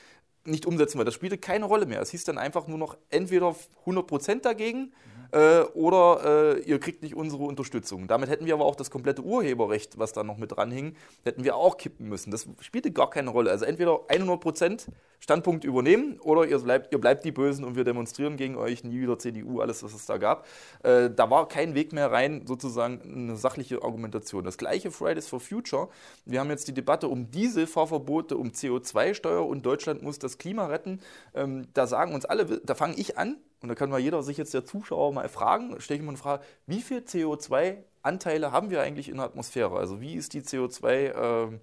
[0.45, 1.05] nicht umsetzen wollen.
[1.05, 2.01] Das spielte keine Rolle mehr.
[2.01, 4.93] Es hieß dann einfach nur noch entweder 100% dagegen
[5.31, 8.07] äh, oder äh, ihr kriegt nicht unsere Unterstützung.
[8.07, 11.43] Damit hätten wir aber auch das komplette Urheberrecht, was da noch mit dran hing, hätten
[11.43, 12.31] wir auch kippen müssen.
[12.31, 13.51] Das spielte gar keine Rolle.
[13.51, 14.87] Also entweder 100%
[15.19, 19.01] Standpunkt übernehmen oder ihr bleibt, ihr bleibt die Bösen und wir demonstrieren gegen euch, nie
[19.01, 20.47] wieder CDU, alles, was es da gab.
[20.83, 24.43] Äh, da war kein Weg mehr rein, sozusagen eine sachliche Argumentation.
[24.43, 25.89] Das gleiche Fridays for Future.
[26.25, 30.99] Wir haben jetzt die Debatte um Dieselfahrverbote, um CO2-Steuer und Deutschland muss das Klima retten.
[31.35, 34.37] Ähm, da sagen uns alle, da fange ich an, und da kann mal jeder sich
[34.37, 38.81] jetzt der Zuschauer mal fragen, stelle ich mal eine Frage, wie viel CO2-Anteile haben wir
[38.81, 39.77] eigentlich in der Atmosphäre?
[39.77, 41.59] Also wie ist die CO2, äh,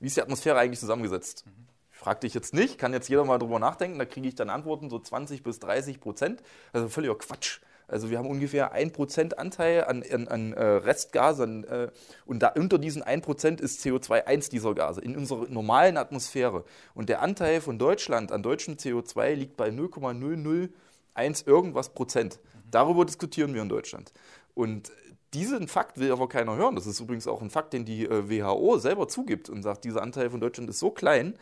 [0.00, 1.44] wie ist die Atmosphäre eigentlich zusammengesetzt?
[1.46, 1.68] Mhm.
[1.90, 4.90] Frag dich jetzt nicht, kann jetzt jeder mal drüber nachdenken, da kriege ich dann Antworten,
[4.90, 6.42] so 20 bis 30 Prozent.
[6.72, 7.60] Also völliger Quatsch.
[7.86, 11.90] Also wir haben ungefähr 1% Anteil an, an, an äh, Restgasen äh,
[12.24, 16.64] und da unter diesen 1% ist CO2 eins dieser Gase in unserer normalen Atmosphäre.
[16.94, 20.70] Und der Anteil von Deutschland an deutschem CO2 liegt bei 0,00
[21.14, 22.40] 1 irgendwas Prozent.
[22.70, 24.12] Darüber diskutieren wir in Deutschland.
[24.54, 24.92] Und
[25.32, 26.76] diesen Fakt will aber keiner hören.
[26.76, 30.02] Das ist übrigens auch ein Fakt, den die äh, WHO selber zugibt und sagt, dieser
[30.02, 31.34] Anteil von Deutschland ist so klein.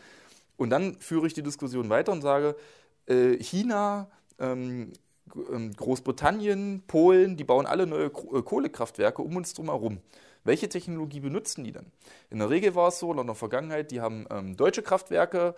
[0.56, 2.56] Und dann führe ich die Diskussion weiter und sage,
[3.06, 4.92] äh, China, ähm,
[5.52, 10.00] ähm Großbritannien, Polen, die bauen alle neue äh, Kohlekraftwerke um uns drum herum.
[10.44, 11.86] Welche Technologie benutzen die denn?
[12.30, 15.54] In der Regel war es so, in der Vergangenheit, die haben ähm, deutsche Kraftwerke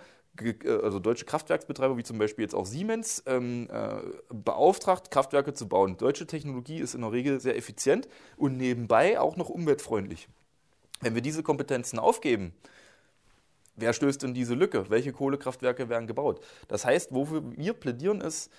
[0.66, 5.96] also deutsche Kraftwerksbetreiber wie zum Beispiel jetzt auch Siemens ähm, äh, beauftragt, Kraftwerke zu bauen.
[5.96, 10.28] Deutsche Technologie ist in der Regel sehr effizient und nebenbei auch noch umweltfreundlich.
[11.00, 12.52] Wenn wir diese Kompetenzen aufgeben,
[13.76, 14.90] wer stößt in diese Lücke?
[14.90, 16.40] Welche Kohlekraftwerke werden gebaut?
[16.68, 18.50] Das heißt, wofür wir plädieren, ist,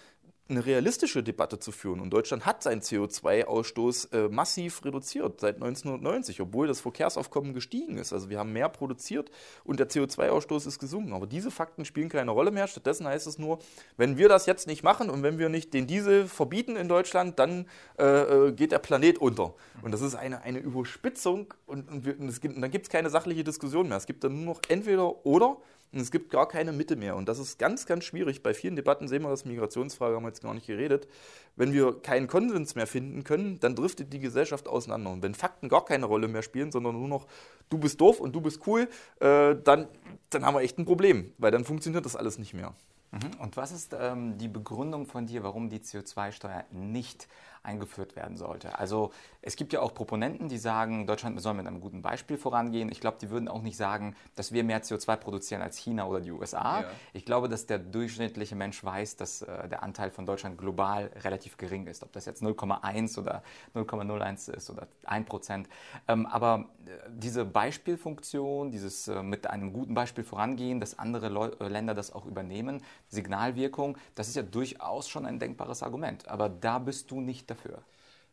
[0.47, 1.99] eine realistische Debatte zu führen.
[1.99, 8.13] Und Deutschland hat seinen CO2-Ausstoß äh, massiv reduziert seit 1990, obwohl das Verkehrsaufkommen gestiegen ist.
[8.13, 9.31] Also wir haben mehr produziert
[9.63, 11.13] und der CO2-Ausstoß ist gesunken.
[11.13, 12.67] Aber diese Fakten spielen keine Rolle mehr.
[12.67, 13.57] Stattdessen heißt es nur,
[13.97, 17.39] wenn wir das jetzt nicht machen und wenn wir nicht den Diesel verbieten in Deutschland,
[17.39, 17.65] dann
[17.97, 19.55] äh, äh geht der Planet unter.
[19.81, 22.89] Und das ist eine, eine Überspitzung und, und, wir, und, gibt, und dann gibt es
[22.91, 23.97] keine sachliche Diskussion mehr.
[23.97, 25.57] Es gibt dann nur noch entweder oder
[25.95, 27.15] und es gibt gar keine Mitte mehr.
[27.15, 28.43] Und das ist ganz, ganz schwierig.
[28.43, 31.07] Bei vielen Debatten sehen wir das, Migrationsfrage haben wir jetzt gar nicht geredet.
[31.55, 35.09] Wenn wir keinen Konsens mehr finden können, dann driftet die Gesellschaft auseinander.
[35.09, 37.27] Und wenn Fakten gar keine Rolle mehr spielen, sondern nur noch,
[37.69, 38.89] du bist doof und du bist cool,
[39.21, 39.87] äh, dann,
[40.31, 42.73] dann haben wir echt ein Problem, weil dann funktioniert das alles nicht mehr.
[43.11, 43.39] Mhm.
[43.39, 47.29] Und was ist ähm, die Begründung von dir, warum die CO2-Steuer nicht
[47.65, 48.77] eingeführt werden sollte.
[48.79, 52.89] Also es gibt ja auch Proponenten, die sagen, Deutschland soll mit einem guten Beispiel vorangehen.
[52.91, 56.21] Ich glaube, die würden auch nicht sagen, dass wir mehr CO2 produzieren als China oder
[56.21, 56.81] die USA.
[56.81, 56.87] Ja.
[57.13, 61.57] Ich glaube, dass der durchschnittliche Mensch weiß, dass äh, der Anteil von Deutschland global relativ
[61.57, 62.03] gering ist.
[62.03, 63.43] Ob das jetzt 0,1 oder
[63.75, 65.67] 0,01 ist oder 1 Prozent.
[66.07, 71.47] Ähm, aber äh, diese Beispielfunktion, dieses äh, mit einem guten Beispiel vorangehen, dass andere Leu
[71.59, 76.27] äh, Länder das auch übernehmen, Signalwirkung, das ist ja durchaus schon ein denkbares Argument.
[76.27, 77.54] Aber da bist du nicht dafür.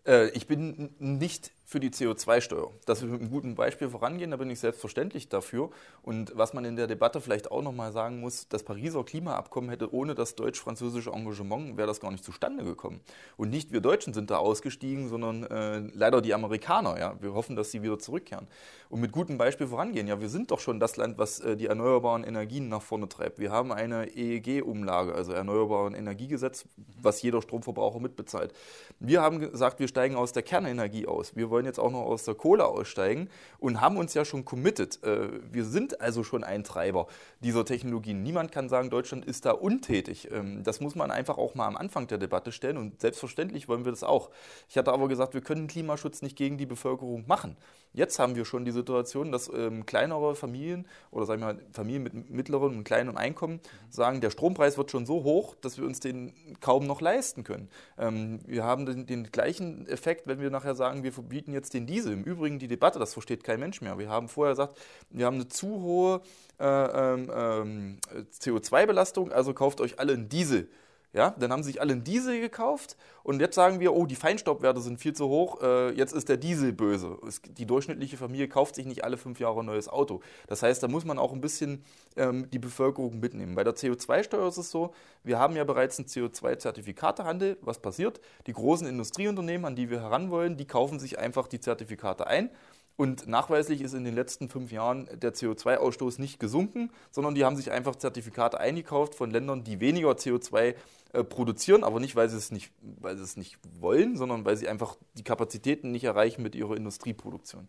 [0.06, 2.70] Äh, ich bin nicht für die CO2-Steuer.
[2.84, 5.70] Dass wir mit einem guten Beispiel vorangehen, da bin ich selbstverständlich dafür.
[6.02, 9.92] Und was man in der Debatte vielleicht auch nochmal sagen muss, das Pariser Klimaabkommen hätte
[9.92, 13.00] ohne das deutsch-französische Engagement, wäre das gar nicht zustande gekommen.
[13.38, 16.98] Und nicht wir Deutschen sind da ausgestiegen, sondern äh, leider die Amerikaner.
[16.98, 17.16] Ja?
[17.20, 18.46] Wir hoffen, dass sie wieder zurückkehren.
[18.90, 20.06] Und mit gutem Beispiel vorangehen.
[20.06, 23.38] Ja, wir sind doch schon das Land, was äh, die erneuerbaren Energien nach vorne treibt.
[23.38, 26.66] Wir haben eine EEG-Umlage, also Erneuerbaren Energiegesetz,
[27.00, 28.52] was jeder Stromverbraucher mitbezahlt.
[29.00, 31.34] Wir haben gesagt, wir steigen aus der Kernenergie aus.
[31.34, 34.44] Wir wollen wollen jetzt auch noch aus der Kohle aussteigen und haben uns ja schon
[34.44, 35.02] committed.
[35.04, 37.06] Äh, wir sind also schon ein Treiber
[37.40, 38.22] dieser Technologien.
[38.22, 40.28] Niemand kann sagen, Deutschland ist da untätig.
[40.32, 43.84] Ähm, das muss man einfach auch mal am Anfang der Debatte stellen und selbstverständlich wollen
[43.84, 44.30] wir das auch.
[44.68, 47.56] Ich hatte aber gesagt, wir können Klimaschutz nicht gegen die Bevölkerung machen.
[47.92, 52.02] Jetzt haben wir schon die Situation, dass ähm, kleinere Familien oder sagen wir mal Familien
[52.02, 56.00] mit mittlerem und kleinem Einkommen sagen, der Strompreis wird schon so hoch, dass wir uns
[56.00, 57.68] den kaum noch leisten können.
[57.98, 61.74] Ähm, wir haben den, den gleichen Effekt, wenn wir nachher sagen, wir verbieten verbieten jetzt
[61.74, 62.12] den Diesel.
[62.12, 63.98] Im Übrigen die Debatte, das versteht kein Mensch mehr.
[63.98, 64.78] Wir haben vorher gesagt,
[65.10, 66.20] wir haben eine zu hohe
[66.58, 67.98] äh, ähm, ähm
[68.38, 70.68] CO2-Belastung, also kauft euch alle einen Diesel.
[71.14, 74.80] Ja, dann haben sich alle einen Diesel gekauft und jetzt sagen wir, oh, die Feinstaubwerte
[74.80, 77.18] sind viel zu hoch, äh, jetzt ist der Diesel böse.
[77.28, 80.22] Es, die durchschnittliche Familie kauft sich nicht alle fünf Jahre ein neues Auto.
[80.46, 81.84] Das heißt, da muss man auch ein bisschen
[82.16, 83.54] ähm, die Bevölkerung mitnehmen.
[83.54, 87.58] Bei der CO2-Steuer ist es so, wir haben ja bereits einen CO2-Zertifikatehandel.
[87.60, 88.20] Was passiert?
[88.46, 92.48] Die großen Industrieunternehmen, an die wir heran wollen, die kaufen sich einfach die Zertifikate ein
[92.96, 97.56] und nachweislich ist in den letzten fünf Jahren der CO2-Ausstoß nicht gesunken, sondern die haben
[97.56, 100.74] sich einfach Zertifikate eingekauft von Ländern, die weniger CO2
[101.12, 104.56] äh, produzieren, aber nicht weil, sie es nicht, weil sie es nicht wollen, sondern weil
[104.56, 107.68] sie einfach die Kapazitäten nicht erreichen mit ihrer Industrieproduktion.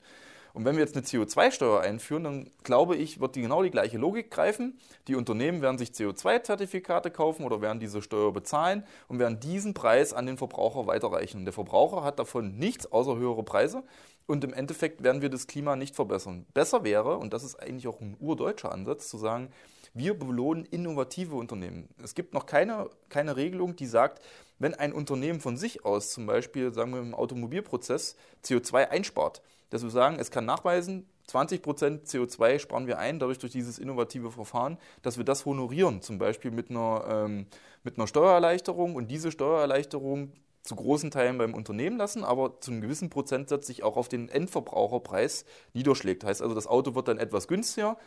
[0.53, 3.97] Und wenn wir jetzt eine CO2-Steuer einführen, dann glaube ich, wird die genau die gleiche
[3.97, 4.77] Logik greifen.
[5.07, 10.13] Die Unternehmen werden sich CO2-Zertifikate kaufen oder werden diese Steuer bezahlen und werden diesen Preis
[10.13, 11.39] an den Verbraucher weiterreichen.
[11.39, 13.83] Und der Verbraucher hat davon nichts außer höhere Preise.
[14.25, 16.45] Und im Endeffekt werden wir das Klima nicht verbessern.
[16.53, 19.49] Besser wäre, und das ist eigentlich auch ein urdeutscher Ansatz, zu sagen,
[19.93, 21.89] wir belohnen innovative Unternehmen.
[22.01, 24.23] Es gibt noch keine, keine Regelung, die sagt,
[24.59, 29.83] wenn ein Unternehmen von sich aus, zum Beispiel sagen wir im Automobilprozess, CO2 einspart, dass
[29.83, 34.77] wir sagen, es kann nachweisen, 20% CO2 sparen wir ein, dadurch durch dieses innovative Verfahren,
[35.01, 37.47] dass wir das honorieren, zum Beispiel mit einer, ähm,
[37.83, 40.31] mit einer Steuererleichterung und diese Steuererleichterung
[40.63, 44.29] zu großen Teilen beim Unternehmen lassen, aber zu einem gewissen Prozentsatz sich auch auf den
[44.29, 46.23] Endverbraucherpreis niederschlägt.
[46.23, 47.97] Heißt also, das Auto wird dann etwas günstiger,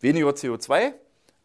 [0.00, 0.94] weniger CO2,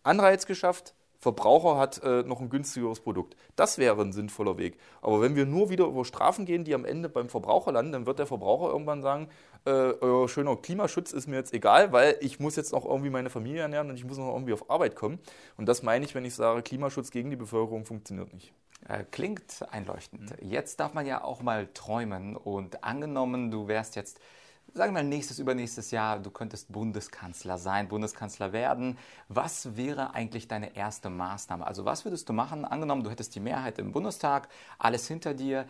[0.04, 3.36] Anreiz geschafft, Verbraucher hat äh, noch ein günstigeres Produkt.
[3.58, 4.78] Das wäre ein sinnvoller Weg.
[5.02, 8.06] Aber wenn wir nur wieder über Strafen gehen, die am Ende beim Verbraucher landen, dann
[8.06, 9.28] wird der Verbraucher irgendwann sagen,
[9.66, 13.30] äh, euer schöner Klimaschutz ist mir jetzt egal, weil ich muss jetzt noch irgendwie meine
[13.30, 15.20] Familie ernähren und ich muss noch irgendwie auf Arbeit kommen.
[15.58, 18.54] Und das meine ich, wenn ich sage, Klimaschutz gegen die Bevölkerung funktioniert nicht.
[18.88, 20.42] Äh, klingt einleuchtend.
[20.42, 20.50] Mhm.
[20.50, 24.20] Jetzt darf man ja auch mal träumen und angenommen, du wärst jetzt
[24.74, 28.98] sagen wir mal nächstes, übernächstes Jahr, du könntest Bundeskanzler sein, Bundeskanzler werden.
[29.28, 31.66] Was wäre eigentlich deine erste Maßnahme?
[31.66, 32.66] Also was würdest du machen?
[32.66, 35.66] Angenommen, du hättest die Mehrheit im Bundestag, alles hinter dir.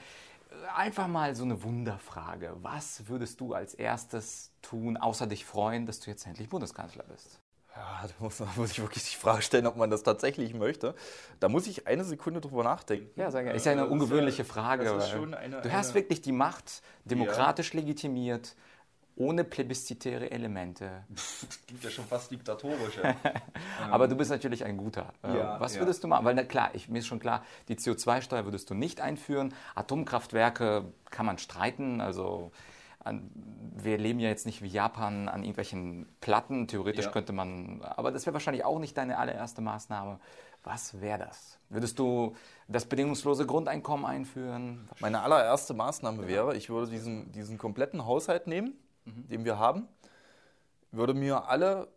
[0.76, 2.56] Einfach mal so eine Wunderfrage.
[2.62, 7.40] Was würdest du als erstes tun, außer dich freuen, dass du jetzt endlich Bundeskanzler bist?
[7.80, 10.96] Ja, da muss, muss, ich wirklich die Frage stellen, ob man das tatsächlich möchte.
[11.40, 13.10] Da muss ich eine Sekunde drüber nachdenken.
[13.20, 13.54] Ja, gerne.
[13.54, 14.92] Ist ja eine ungewöhnliche Frage.
[15.38, 17.80] Eine, du hast wirklich die Macht, demokratisch ja.
[17.80, 18.56] legitimiert,
[19.16, 21.04] ohne plebiszitäre Elemente.
[21.10, 23.00] Das klingt ja schon fast diktatorisch.
[23.92, 25.14] Aber du bist natürlich ein guter.
[25.24, 26.02] Äh, ja, Was würdest ja.
[26.04, 26.26] du machen?
[26.26, 29.54] Weil na, klar, ich, mir ist schon klar, die CO2-Steuer würdest du nicht einführen.
[29.76, 32.02] Atomkraftwerke kann man streiten.
[32.02, 32.52] Also
[33.00, 33.32] an,
[33.76, 36.68] wir leben ja jetzt nicht wie Japan an irgendwelchen Platten.
[36.68, 37.12] Theoretisch ja.
[37.12, 40.20] könnte man, aber das wäre wahrscheinlich auch nicht deine allererste Maßnahme.
[40.64, 41.58] Was wäre das?
[41.70, 42.36] Würdest du
[42.68, 44.90] das bedingungslose Grundeinkommen einführen?
[45.00, 48.74] Meine allererste Maßnahme wäre, ich würde diesen, diesen kompletten Haushalt nehmen
[49.10, 49.28] mhm.
[49.28, 49.88] den wir haben,
[50.92, 51.88] würde mir alle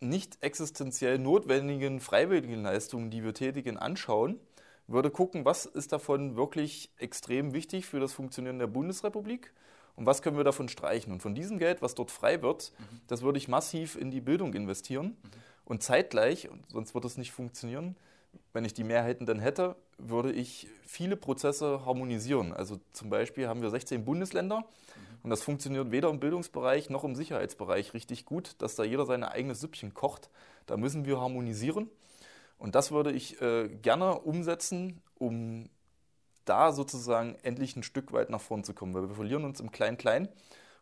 [0.00, 4.38] nicht existenziell notwendigen freiwilligen Leistungen, die wir tätigen, anschauen,
[4.86, 9.54] würde gucken, was ist davon wirklich extrem wichtig für das Funktionieren der Bundesrepublik
[9.96, 11.12] und was können wir davon streichen.
[11.12, 13.00] Und von diesem Geld, was dort frei wird, mhm.
[13.06, 15.06] das würde ich massiv in die Bildung investieren.
[15.06, 15.30] Mhm.
[15.64, 17.96] Und zeitgleich, sonst wird es nicht funktionieren,
[18.52, 22.52] wenn ich die Mehrheiten dann hätte, würde ich viele Prozesse harmonisieren.
[22.52, 24.64] Also zum Beispiel haben wir 16 Bundesländer
[25.22, 29.30] und das funktioniert weder im Bildungsbereich noch im Sicherheitsbereich richtig gut, dass da jeder seine
[29.30, 30.30] eigene Süppchen kocht.
[30.66, 31.88] Da müssen wir harmonisieren.
[32.58, 35.68] Und das würde ich äh, gerne umsetzen, um
[36.44, 38.94] da sozusagen endlich ein Stück weit nach vorn zu kommen.
[38.94, 40.28] Weil wir verlieren uns im Klein-Klein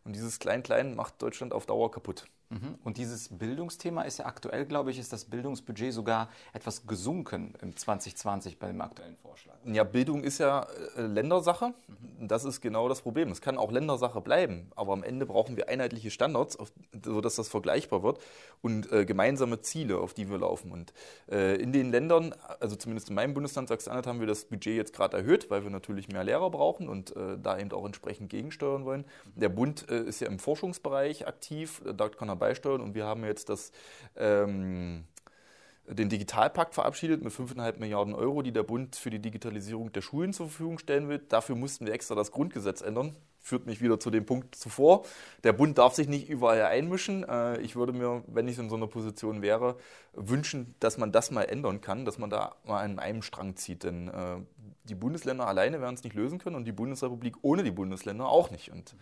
[0.03, 2.25] und dieses Klein-Klein macht Deutschland auf Dauer kaputt.
[2.49, 2.75] Mhm.
[2.83, 7.75] Und dieses Bildungsthema ist ja aktuell, glaube ich, ist das Bildungsbudget sogar etwas gesunken im
[7.75, 9.55] 2020 bei dem aktuellen Vorschlag.
[9.65, 11.73] Ja, Bildung ist ja äh, Ländersache.
[11.87, 12.27] Mhm.
[12.27, 13.31] Das ist genau das Problem.
[13.31, 16.57] Es kann auch Ländersache bleiben, aber am Ende brauchen wir einheitliche Standards,
[17.03, 18.19] sodass das vergleichbar wird
[18.61, 20.71] und äh, gemeinsame Ziele, auf die wir laufen.
[20.71, 20.93] Und
[21.29, 24.93] äh, in den Ländern, also zumindest in meinem Bundesland Sachsen-Anhalt, haben wir das Budget jetzt
[24.93, 29.05] gerade erhöht, weil wir natürlich mehr Lehrer brauchen und da eben auch entsprechend gegensteuern wollen.
[29.35, 33.49] Der Bund ist ja im Forschungsbereich aktiv, da kann er beisteuern und wir haben jetzt
[33.49, 33.71] das,
[34.15, 35.05] ähm,
[35.87, 40.33] den Digitalpakt verabschiedet mit 5,5 Milliarden Euro, die der Bund für die Digitalisierung der Schulen
[40.33, 41.19] zur Verfügung stellen will.
[41.19, 43.15] Dafür mussten wir extra das Grundgesetz ändern.
[43.41, 45.03] Führt mich wieder zu dem Punkt zuvor.
[45.43, 47.27] Der Bund darf sich nicht überall einmischen.
[47.27, 49.75] Äh, ich würde mir, wenn ich in so einer Position wäre,
[50.13, 53.83] wünschen, dass man das mal ändern kann, dass man da mal an einem Strang zieht.
[53.83, 54.37] Denn äh,
[54.85, 58.49] die Bundesländer alleine werden es nicht lösen können und die Bundesrepublik ohne die Bundesländer auch
[58.49, 58.71] nicht.
[58.71, 58.95] Und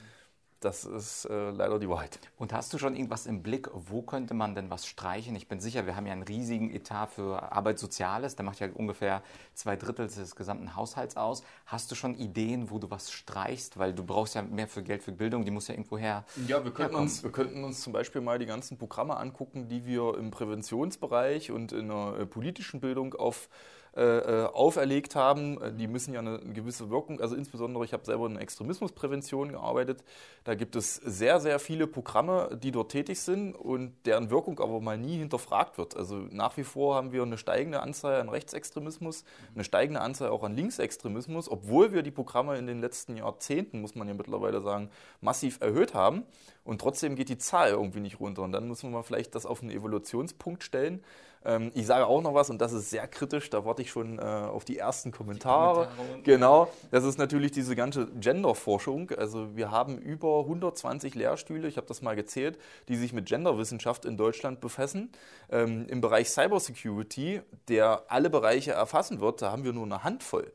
[0.61, 2.19] das ist äh, leider die Wahrheit.
[2.37, 5.35] Und hast du schon irgendwas im Blick, wo könnte man denn was streichen?
[5.35, 9.23] Ich bin sicher, wir haben ja einen riesigen Etat für Arbeitssoziales, der macht ja ungefähr
[9.55, 11.43] zwei Drittel des gesamten Haushalts aus.
[11.65, 13.79] Hast du schon Ideen, wo du was streichst?
[13.79, 16.25] Weil du brauchst ja mehr für Geld für Bildung, die muss ja irgendwo her.
[16.47, 19.85] Ja, wir könnten, uns, wir könnten uns zum Beispiel mal die ganzen Programme angucken, die
[19.85, 23.49] wir im Präventionsbereich und in der äh, politischen Bildung auf
[23.93, 25.61] äh, äh, auferlegt haben.
[25.61, 30.05] Äh, die müssen ja eine, gewisse Wirkung, also insbesondere ich habe selber in Extremismusprävention gearbeitet.
[30.45, 34.79] Da gibt es sehr, sehr viele Programme, die dort tätig sind und deren Wirkung aber
[34.79, 35.97] mal nie hinterfragt wird.
[35.97, 39.25] Also nach wie vor haben wir eine steigende Anzahl an Rechtsextremismus,
[39.55, 43.95] eine steigende Anzahl auch an Linksextremismus, obwohl wir die Programme in den letzten Jahrzehnten, muss
[43.95, 46.23] man ja mittlerweile sagen, massiv erhöht haben.
[46.63, 48.43] Und trotzdem geht die Zahl irgendwie nicht runter.
[48.43, 51.03] Und dann muss man mal vielleicht das auf einen Evolutionspunkt stellen.
[51.43, 54.19] Ähm, ich sage auch noch was, und das ist sehr kritisch, da warte ich schon
[54.19, 55.87] äh, auf die ersten Kommentare.
[55.87, 59.11] Die Kommentare genau, das ist natürlich diese ganze Genderforschung.
[59.11, 64.05] Also wir haben über 120 Lehrstühle, ich habe das mal gezählt, die sich mit Genderwissenschaft
[64.05, 65.11] in Deutschland befassen.
[65.49, 70.51] Ähm, Im Bereich Cybersecurity, der alle Bereiche erfassen wird, da haben wir nur eine Handvoll.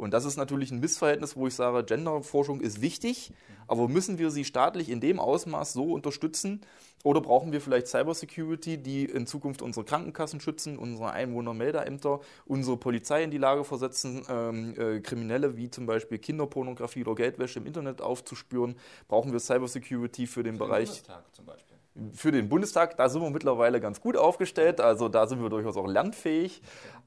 [0.00, 3.32] Und das ist natürlich ein Missverhältnis, wo ich sage, Genderforschung ist wichtig,
[3.66, 6.62] aber müssen wir sie staatlich in dem Ausmaß so unterstützen?
[7.04, 13.22] Oder brauchen wir vielleicht Cybersecurity, die in Zukunft unsere Krankenkassen schützen, unsere Einwohnermeldeämter, unsere Polizei
[13.22, 18.00] in die Lage versetzen, ähm, äh, Kriminelle wie zum Beispiel Kinderpornografie oder Geldwäsche im Internet
[18.00, 18.76] aufzuspüren?
[19.06, 20.88] Brauchen wir Cybersecurity für den für Bereich?
[20.88, 21.76] Den Bundestag zum Beispiel.
[22.14, 25.76] Für den Bundestag, da sind wir mittlerweile ganz gut aufgestellt, also da sind wir durchaus
[25.76, 26.62] auch lernfähig.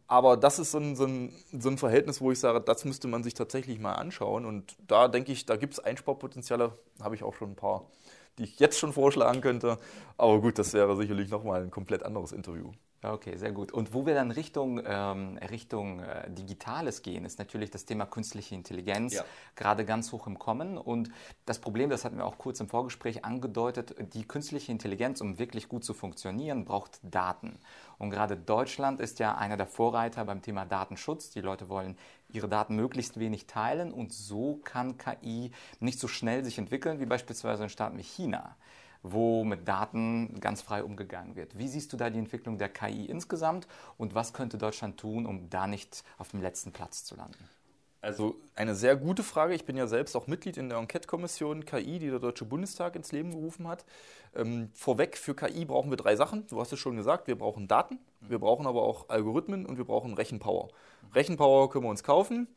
[0.07, 3.07] Aber das ist so ein, so, ein, so ein, Verhältnis, wo ich sage, das müsste
[3.07, 4.45] man sich tatsächlich mal anschauen.
[4.45, 7.87] Und da denke ich, da gibt es Einsparpotenziale, habe ich auch schon ein paar,
[8.37, 9.77] die ich jetzt schon vorschlagen könnte.
[10.17, 12.71] Aber gut, das wäre sicherlich nochmal ein komplett anderes Interview.
[13.05, 13.73] Okay, sehr gut.
[13.73, 18.55] Und wo wir dann Richtung, ähm, Richtung äh, Digitales gehen, ist natürlich das Thema künstliche
[18.55, 19.25] Intelligenz ja.
[19.57, 20.77] gerade ganz hoch im Kommen.
[20.77, 21.09] Und
[21.45, 25.67] das Problem, das hatten wir auch kurz im Vorgespräch angedeutet, die künstliche Intelligenz, um wirklich
[25.67, 27.59] gut zu funktionieren, braucht Daten.
[27.97, 31.29] Und gerade Deutschland ist ja einer der Vorreiter beim Thema Datenschutz.
[31.29, 31.97] Die Leute wollen
[32.29, 37.05] ihre Daten möglichst wenig teilen und so kann KI nicht so schnell sich entwickeln wie
[37.05, 38.55] beispielsweise in Staaten wie China
[39.03, 41.57] wo mit Daten ganz frei umgegangen wird.
[41.57, 45.49] Wie siehst du da die Entwicklung der KI insgesamt und was könnte Deutschland tun, um
[45.49, 47.49] da nicht auf dem letzten Platz zu landen?
[48.01, 49.53] Also eine sehr gute Frage.
[49.53, 53.13] Ich bin ja selbst auch Mitglied in der Enquete-Kommission KI, die der Deutsche Bundestag ins
[53.13, 53.85] Leben gerufen hat.
[54.35, 56.45] Ähm, vorweg, für KI brauchen wir drei Sachen.
[56.47, 59.85] Du hast es schon gesagt, wir brauchen Daten, wir brauchen aber auch Algorithmen und wir
[59.85, 60.67] brauchen Rechenpower.
[61.15, 62.47] Rechenpower können wir uns kaufen,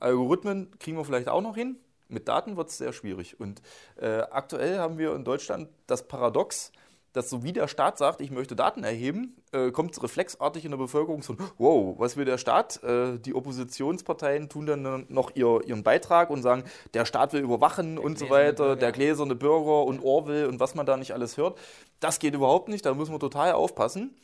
[0.00, 1.76] Algorithmen kriegen wir vielleicht auch noch hin,
[2.10, 3.38] mit Daten wird es sehr schwierig.
[3.40, 3.62] Und
[3.96, 6.72] äh, aktuell haben wir in Deutschland das Paradox,
[7.12, 10.70] dass so wie der Staat sagt, ich möchte Daten erheben, äh, kommt es reflexartig in
[10.70, 12.82] der Bevölkerung so, wow, was will der Staat?
[12.84, 17.96] Äh, die Oppositionsparteien tun dann noch ihr, ihren Beitrag und sagen, der Staat will überwachen
[17.96, 18.76] der und so weiter, Bürger.
[18.76, 21.58] der gläserne Bürger und Orwell und was man da nicht alles hört.
[21.98, 24.14] Das geht überhaupt nicht, da müssen wir total aufpassen.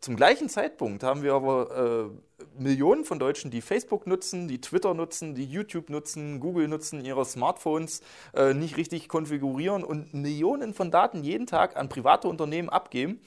[0.00, 4.94] Zum gleichen Zeitpunkt haben wir aber äh, Millionen von Deutschen, die Facebook nutzen, die Twitter
[4.94, 8.00] nutzen, die YouTube nutzen, Google nutzen, ihre Smartphones
[8.34, 13.20] äh, nicht richtig konfigurieren und Millionen von Daten jeden Tag an private Unternehmen abgeben,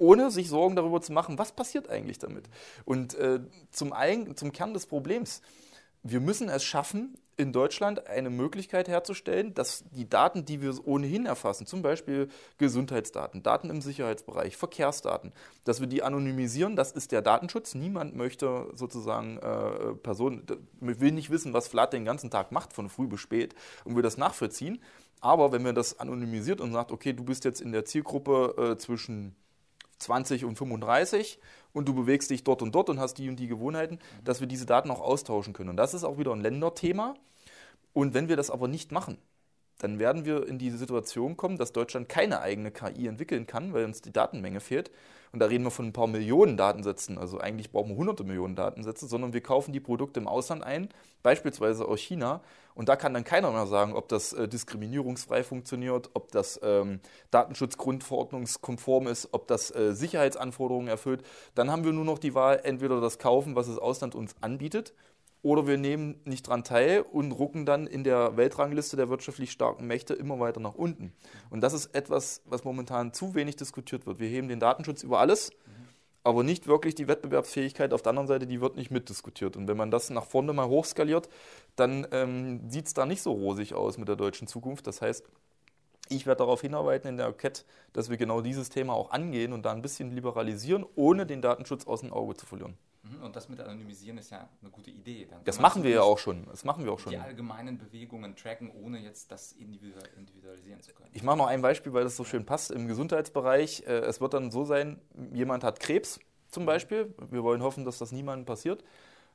[0.00, 2.46] ohne sich Sorgen darüber zu machen, was passiert eigentlich damit.
[2.84, 3.38] Und äh,
[3.70, 3.92] zum,
[4.34, 5.42] zum Kern des Problems,
[6.02, 11.26] wir müssen es schaffen, in Deutschland eine Möglichkeit herzustellen, dass die Daten, die wir ohnehin
[11.26, 15.32] erfassen, zum Beispiel Gesundheitsdaten, Daten im Sicherheitsbereich, Verkehrsdaten,
[15.64, 16.76] dass wir die anonymisieren.
[16.76, 17.74] Das ist der Datenschutz.
[17.74, 20.46] Niemand möchte sozusagen äh, Personen,
[20.80, 24.02] will nicht wissen, was Vlad den ganzen Tag macht, von früh bis spät, und will
[24.02, 24.82] das nachvollziehen.
[25.20, 28.78] Aber wenn wir das anonymisiert und sagt, okay, du bist jetzt in der Zielgruppe äh,
[28.78, 29.34] zwischen
[29.98, 31.38] 20 und 35
[31.76, 34.46] und du bewegst dich dort und dort und hast die und die Gewohnheiten, dass wir
[34.46, 35.68] diese Daten auch austauschen können.
[35.68, 37.14] Und das ist auch wieder ein Länderthema.
[37.92, 39.18] Und wenn wir das aber nicht machen,
[39.78, 43.84] dann werden wir in diese Situation kommen, dass Deutschland keine eigene KI entwickeln kann, weil
[43.84, 44.90] uns die Datenmenge fehlt.
[45.32, 47.18] Und da reden wir von ein paar Millionen Datensätzen.
[47.18, 50.88] Also eigentlich brauchen wir hunderte Millionen Datensätze, sondern wir kaufen die Produkte im Ausland ein,
[51.22, 52.40] beispielsweise aus China.
[52.74, 57.00] Und da kann dann keiner mehr sagen, ob das äh, diskriminierungsfrei funktioniert, ob das ähm,
[57.30, 61.22] Datenschutzgrundverordnungskonform ist, ob das äh, Sicherheitsanforderungen erfüllt.
[61.54, 64.94] Dann haben wir nur noch die Wahl, entweder das kaufen, was das Ausland uns anbietet,
[65.42, 69.86] oder wir nehmen nicht daran teil und rucken dann in der Weltrangliste der wirtschaftlich starken
[69.86, 71.12] Mächte immer weiter nach unten.
[71.50, 74.18] Und das ist etwas, was momentan zu wenig diskutiert wird.
[74.18, 75.50] Wir heben den Datenschutz über alles,
[76.24, 79.56] aber nicht wirklich die Wettbewerbsfähigkeit auf der anderen Seite, die wird nicht mitdiskutiert.
[79.56, 81.28] Und wenn man das nach vorne mal hochskaliert,
[81.76, 84.88] dann ähm, sieht es da nicht so rosig aus mit der deutschen Zukunft.
[84.88, 85.24] Das heißt,
[86.08, 89.64] ich werde darauf hinarbeiten in der Enquete, dass wir genau dieses Thema auch angehen und
[89.64, 92.76] da ein bisschen liberalisieren, ohne den Datenschutz aus dem Auge zu verlieren.
[93.10, 95.26] Mhm, und das mit Anonymisieren ist ja eine gute Idee.
[95.30, 96.46] Dann das machen wir ja auch schon.
[96.46, 97.12] Das machen wir auch schon.
[97.12, 101.10] Die allgemeinen Bewegungen tracken, ohne jetzt das individualisieren zu können.
[101.12, 102.70] Ich mache noch ein Beispiel, weil das so schön passt.
[102.70, 105.00] Im Gesundheitsbereich, äh, es wird dann so sein,
[105.32, 106.66] jemand hat Krebs zum mhm.
[106.66, 107.14] Beispiel.
[107.30, 108.82] Wir wollen hoffen, dass das niemandem passiert.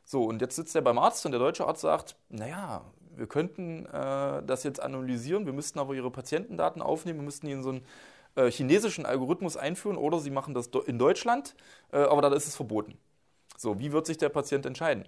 [0.03, 2.83] So, und jetzt sitzt er beim Arzt und der deutsche Arzt sagt, naja,
[3.15, 7.53] wir könnten äh, das jetzt analysieren, wir müssten aber ihre Patientendaten aufnehmen, wir müssten die
[7.53, 7.85] in so einen
[8.35, 11.55] äh, chinesischen Algorithmus einführen oder sie machen das in Deutschland,
[11.91, 12.97] äh, aber da ist es verboten.
[13.57, 15.05] So, wie wird sich der Patient entscheiden?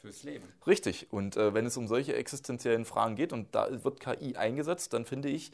[0.00, 0.44] Fürs Leben.
[0.66, 1.12] Richtig.
[1.12, 5.04] Und äh, wenn es um solche existenziellen Fragen geht und da wird KI eingesetzt, dann
[5.04, 5.50] finde ich,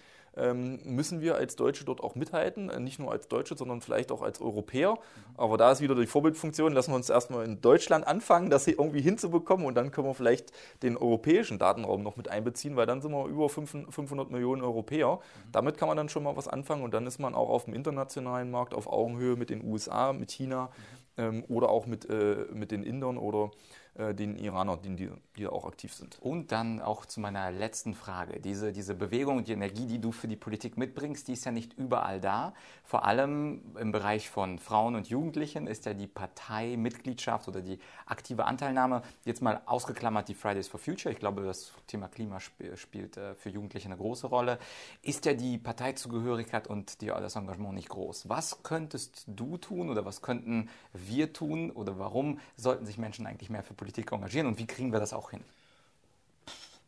[0.84, 2.70] müssen wir als Deutsche dort auch mithalten.
[2.70, 4.92] Äh, nicht nur als Deutsche, sondern vielleicht auch als Europäer.
[4.92, 4.98] Mhm.
[5.36, 6.72] Aber da ist wieder die Vorbildfunktion.
[6.72, 10.52] Lassen wir uns erstmal in Deutschland anfangen, das irgendwie hinzubekommen und dann können wir vielleicht
[10.82, 15.16] den europäischen Datenraum noch mit einbeziehen, weil dann sind wir über 500 Millionen Europäer.
[15.16, 15.52] Mhm.
[15.52, 17.74] Damit kann man dann schon mal was anfangen und dann ist man auch auf dem
[17.74, 20.66] internationalen Markt auf Augenhöhe mit den USA, mit China.
[20.66, 23.50] Mhm ähm, oder auch mit, äh, mit den Indern oder
[23.96, 26.18] den Iranern, die, die auch aktiv sind.
[26.20, 28.40] Und dann auch zu meiner letzten Frage.
[28.40, 31.52] Diese, diese Bewegung und die Energie, die du für die Politik mitbringst, die ist ja
[31.52, 32.54] nicht überall da.
[32.82, 38.46] Vor allem im Bereich von Frauen und Jugendlichen ist ja die Parteimitgliedschaft oder die aktive
[38.46, 41.12] Anteilnahme jetzt mal ausgeklammert die Fridays for Future.
[41.12, 44.58] Ich glaube, das Thema Klima sp spielt äh, für Jugendliche eine große Rolle.
[45.02, 48.28] Ist ja die Parteizugehörigkeit und die, das Engagement nicht groß.
[48.28, 53.50] Was könntest du tun oder was könnten wir tun oder warum sollten sich Menschen eigentlich
[53.50, 55.40] mehr für Politik Politik engagieren und wie kriegen wir das auch hin?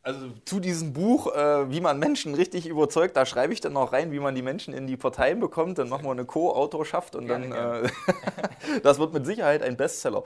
[0.02, 3.92] Also zu diesem Buch, äh, wie man Menschen richtig überzeugt, da schreibe ich dann noch
[3.92, 5.78] rein, wie man die Menschen in die Parteien bekommt.
[5.78, 7.88] Dann machen wir eine Co-Autorschaft und gerne, dann, äh,
[8.82, 10.22] das wird mit Sicherheit ein Bestseller.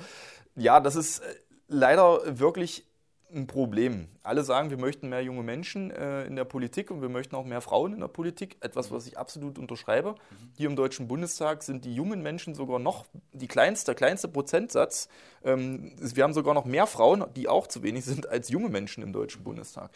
[0.54, 1.34] Ja, das ist äh,
[1.66, 2.84] leider wirklich
[3.34, 4.08] ein Problem.
[4.22, 7.44] Alle sagen, wir möchten mehr junge Menschen äh, in der Politik und wir möchten auch
[7.44, 8.56] mehr Frauen in der Politik.
[8.60, 10.12] Etwas, was ich absolut unterschreibe.
[10.12, 10.50] Mhm.
[10.56, 15.08] Hier im Deutschen Bundestag sind die jungen Menschen sogar noch die kleinste, der kleinste Prozentsatz.
[15.44, 19.02] Ähm, wir haben sogar noch mehr Frauen, die auch zu wenig sind, als junge Menschen
[19.02, 19.90] im Deutschen Bundestag.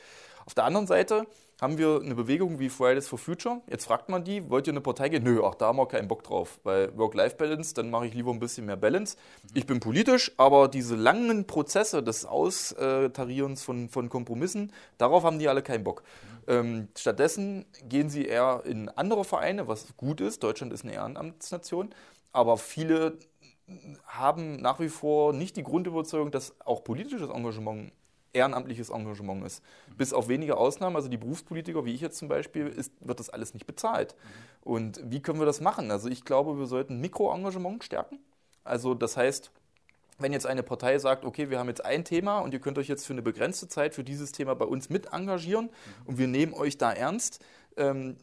[0.47, 1.27] Auf der anderen Seite
[1.64, 3.62] haben wir eine Bewegung wie Fridays for Future.
[3.70, 5.24] Jetzt fragt man die, wollt ihr eine Partei gehen?
[5.24, 6.61] Nö, ach, da haben wir keinen Bock drauf.
[6.62, 9.16] Weil Work-Life-Balance, dann mache ich lieber ein bisschen mehr Balance.
[9.55, 15.48] Ich bin politisch, aber diese langen Prozesse des Austarierens von, von Kompromissen, darauf haben die
[15.48, 16.03] alle keinen Bock.
[16.46, 20.42] Ähm, stattdessen gehen sie eher in andere Vereine, was gut ist.
[20.42, 21.94] Deutschland ist eine Ehrenamtsnation.
[22.33, 23.16] Aber viele
[24.07, 27.90] haben nach wie vor nicht die Grundüberzeugung, dass auch politisches Engagement
[28.35, 29.62] ehrenamtliches Engagement ist.
[29.97, 33.31] Bis auf wenige Ausnahmen, also die Berufspolitiker, wie ich jetzt zum Beispiel, ist, wird das
[33.31, 34.14] alles nicht bezahlt.
[34.62, 35.90] Und wie können wir das machen?
[35.90, 38.18] Also ich glaube, wir sollten Mikroengagement stärken.
[38.64, 39.51] Also das heißt,
[40.18, 42.88] wenn jetzt eine Partei sagt, okay, wir haben jetzt ein Thema und ihr könnt euch
[42.88, 45.70] jetzt für eine begrenzte Zeit für dieses Thema bei uns mit engagieren
[46.05, 47.44] und wir nehmen euch da ernst,
[47.77, 48.16] ähm,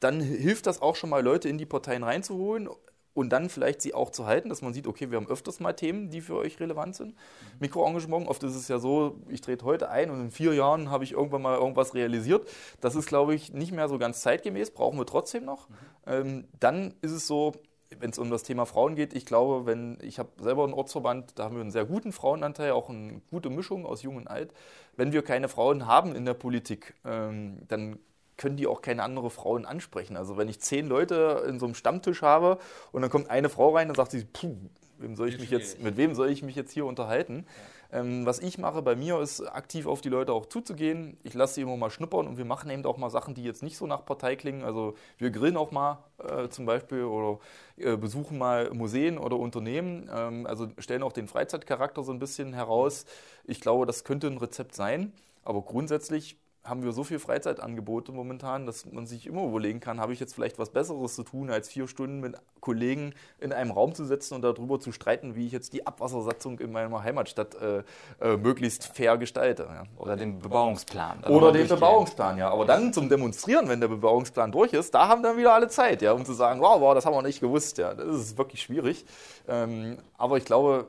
[0.00, 2.68] dann hilft das auch schon mal Leute in die Parteien reinzuholen
[3.16, 5.72] und dann vielleicht sie auch zu halten, dass man sieht, okay, wir haben öfters mal
[5.72, 7.08] Themen, die für euch relevant sind.
[7.08, 7.14] Mhm.
[7.60, 11.02] Mikroengagement, oft ist es ja so, ich trete heute ein und in vier Jahren habe
[11.02, 12.46] ich irgendwann mal irgendwas realisiert.
[12.82, 15.68] Das ist, glaube ich, nicht mehr so ganz zeitgemäß, brauchen wir trotzdem noch.
[15.68, 15.74] Mhm.
[16.06, 17.52] Ähm, dann ist es so,
[17.98, 21.38] wenn es um das Thema Frauen geht, ich glaube, wenn ich habe selber einen Ortsverband,
[21.38, 24.52] da haben wir einen sehr guten Frauenanteil, auch eine gute Mischung aus Jung und Alt.
[24.96, 27.98] Wenn wir keine Frauen haben in der Politik, ähm, dann
[28.36, 30.16] können die auch keine andere Frauen ansprechen.
[30.16, 32.58] Also wenn ich zehn Leute in so einem Stammtisch habe
[32.92, 34.56] und dann kommt eine Frau rein und sagt sie, puh,
[34.98, 37.46] wem soll ich mich jetzt, mit wem soll ich mich jetzt hier unterhalten?
[37.92, 41.16] Ähm, was ich mache bei mir ist, aktiv auf die Leute auch zuzugehen.
[41.22, 43.62] Ich lasse sie immer mal schnuppern und wir machen eben auch mal Sachen, die jetzt
[43.62, 44.64] nicht so nach Partei klingen.
[44.64, 47.38] Also wir grillen auch mal äh, zum Beispiel oder
[47.76, 50.10] äh, besuchen mal Museen oder Unternehmen.
[50.12, 53.06] Ähm, also stellen auch den Freizeitcharakter so ein bisschen heraus.
[53.44, 55.12] Ich glaube, das könnte ein Rezept sein.
[55.44, 56.38] Aber grundsätzlich
[56.68, 60.34] haben wir so viele Freizeitangebote momentan, dass man sich immer überlegen kann, habe ich jetzt
[60.34, 64.34] vielleicht was Besseres zu tun, als vier Stunden mit Kollegen in einem Raum zu sitzen
[64.34, 67.82] und darüber zu streiten, wie ich jetzt die Abwassersatzung in meiner Heimatstadt äh,
[68.20, 69.68] äh, möglichst fair gestalte.
[69.70, 69.84] Ja.
[69.96, 71.24] Oder den Bebauungsplan.
[71.24, 72.50] Oder den Bebauungsplan, ja.
[72.50, 76.02] Aber dann zum Demonstrieren, wenn der Bebauungsplan durch ist, da haben dann wieder alle Zeit,
[76.02, 77.78] ja, um zu sagen, wow, wow, das haben wir nicht gewusst.
[77.78, 77.94] Ja.
[77.94, 79.04] Das ist wirklich schwierig.
[79.48, 80.88] Ähm, aber ich glaube,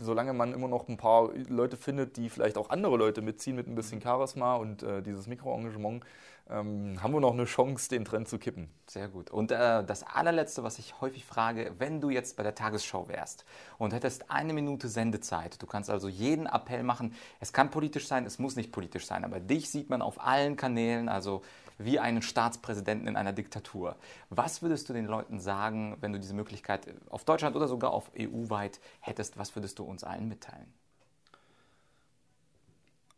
[0.00, 3.66] solange man immer noch ein paar Leute findet, die vielleicht auch andere Leute mitziehen mit
[3.66, 6.04] ein bisschen Charisma und äh, dieses Mikroengagement,
[6.50, 8.68] ähm, haben wir noch eine Chance, den Trend zu kippen.
[8.86, 9.30] Sehr gut.
[9.30, 13.44] Und äh, das allerletzte, was ich häufig frage, wenn du jetzt bei der Tagesschau wärst
[13.78, 18.26] und hättest eine Minute Sendezeit, du kannst also jeden Appell machen, es kann politisch sein,
[18.26, 21.42] es muss nicht politisch sein, aber dich sieht man auf allen Kanälen, also
[21.78, 23.96] wie einen Staatspräsidenten in einer Diktatur.
[24.30, 28.10] Was würdest du den Leuten sagen, wenn du diese Möglichkeit auf Deutschland oder sogar auf
[28.18, 29.38] EU-weit hättest?
[29.38, 30.72] Was würdest du uns allen mitteilen?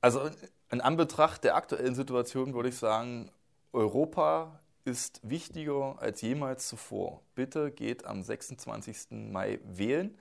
[0.01, 0.31] Also
[0.71, 3.31] in Anbetracht der aktuellen Situation würde ich sagen,
[3.73, 7.21] Europa ist wichtiger als jemals zuvor.
[7.35, 9.33] Bitte geht am 26.
[9.33, 10.17] Mai wählen.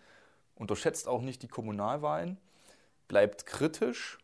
[0.56, 2.38] Unterschätzt auch nicht die Kommunalwahlen.
[3.08, 4.18] Bleibt kritisch,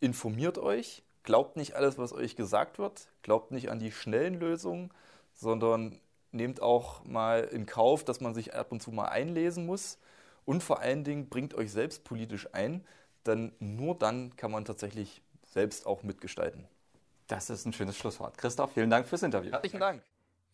[0.00, 3.08] informiert euch Glaubt nicht alles, was euch gesagt wird.
[3.22, 4.90] Glaubt nicht an die schnellen Lösungen,
[5.34, 6.00] sondern
[6.30, 9.98] nehmt auch mal in Kauf, dass man sich ab und zu mal einlesen muss.
[10.44, 12.86] Und vor allen Dingen bringt euch selbst politisch ein,
[13.26, 16.68] denn nur dann kann man tatsächlich selbst auch mitgestalten.
[17.26, 18.38] Das ist ein schönes Schlusswort.
[18.38, 19.50] Christoph, vielen Dank fürs Interview.
[19.50, 20.02] Herzlichen Dank.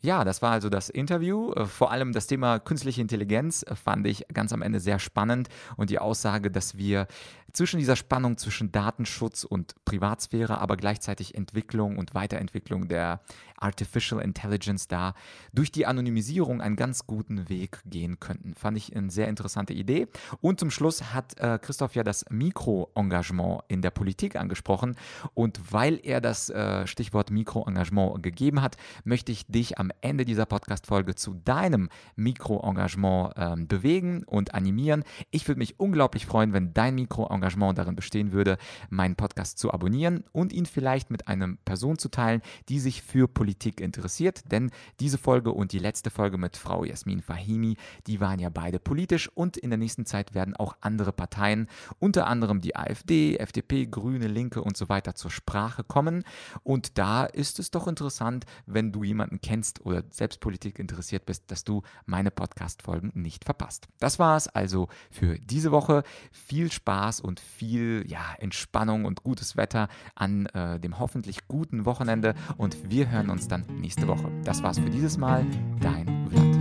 [0.04, 1.52] Ja, das war also das Interview.
[1.52, 5.48] Äh, vor allem das Thema künstliche Intelligenz äh, fand ich ganz am Ende sehr spannend
[5.76, 7.06] und die Aussage, dass wir
[7.52, 13.20] zwischen dieser Spannung zwischen Datenschutz und Privatsphäre, aber gleichzeitig Entwicklung und Weiterentwicklung der
[13.58, 15.14] Artificial Intelligence da
[15.52, 18.54] durch die Anonymisierung einen ganz guten Weg gehen könnten.
[18.54, 20.08] Fand ich eine sehr interessante Idee.
[20.40, 24.96] Und zum Schluss hat äh, Christoph ja das Mikroengagement in der Politik angesprochen.
[25.34, 30.46] Und weil er das äh, Stichwort Mikroengagement gegeben hat, möchte ich dich am Ende dieser
[30.46, 35.04] Podcast-Folge zu deinem Mikroengagement äh, bewegen und animieren.
[35.30, 38.58] Ich würde mich unglaublich freuen, wenn dein Mikroengagement darin bestehen würde,
[38.90, 43.28] meinen Podcast zu abonnieren und ihn vielleicht mit einer Person zu teilen, die sich für
[43.28, 44.50] Politik interessiert.
[44.50, 44.70] Denn
[45.00, 47.76] diese Folge und die letzte Folge mit Frau Jasmin Fahimi,
[48.06, 51.68] die waren ja beide politisch und in der nächsten Zeit werden auch andere Parteien,
[51.98, 56.24] unter anderem die AfD, FDP, Grüne, Linke und so weiter zur Sprache kommen.
[56.62, 61.50] Und da ist es doch interessant, wenn du jemanden kennst, oder selbst Politik interessiert bist,
[61.50, 63.88] dass du meine Podcast-Folgen nicht verpasst.
[63.98, 66.02] Das war es also für diese Woche.
[66.30, 72.34] Viel Spaß und viel ja, Entspannung und gutes Wetter an äh, dem hoffentlich guten Wochenende
[72.56, 74.30] und wir hören uns dann nächste Woche.
[74.44, 75.46] Das war's für dieses Mal.
[75.80, 76.51] Dein Vlad.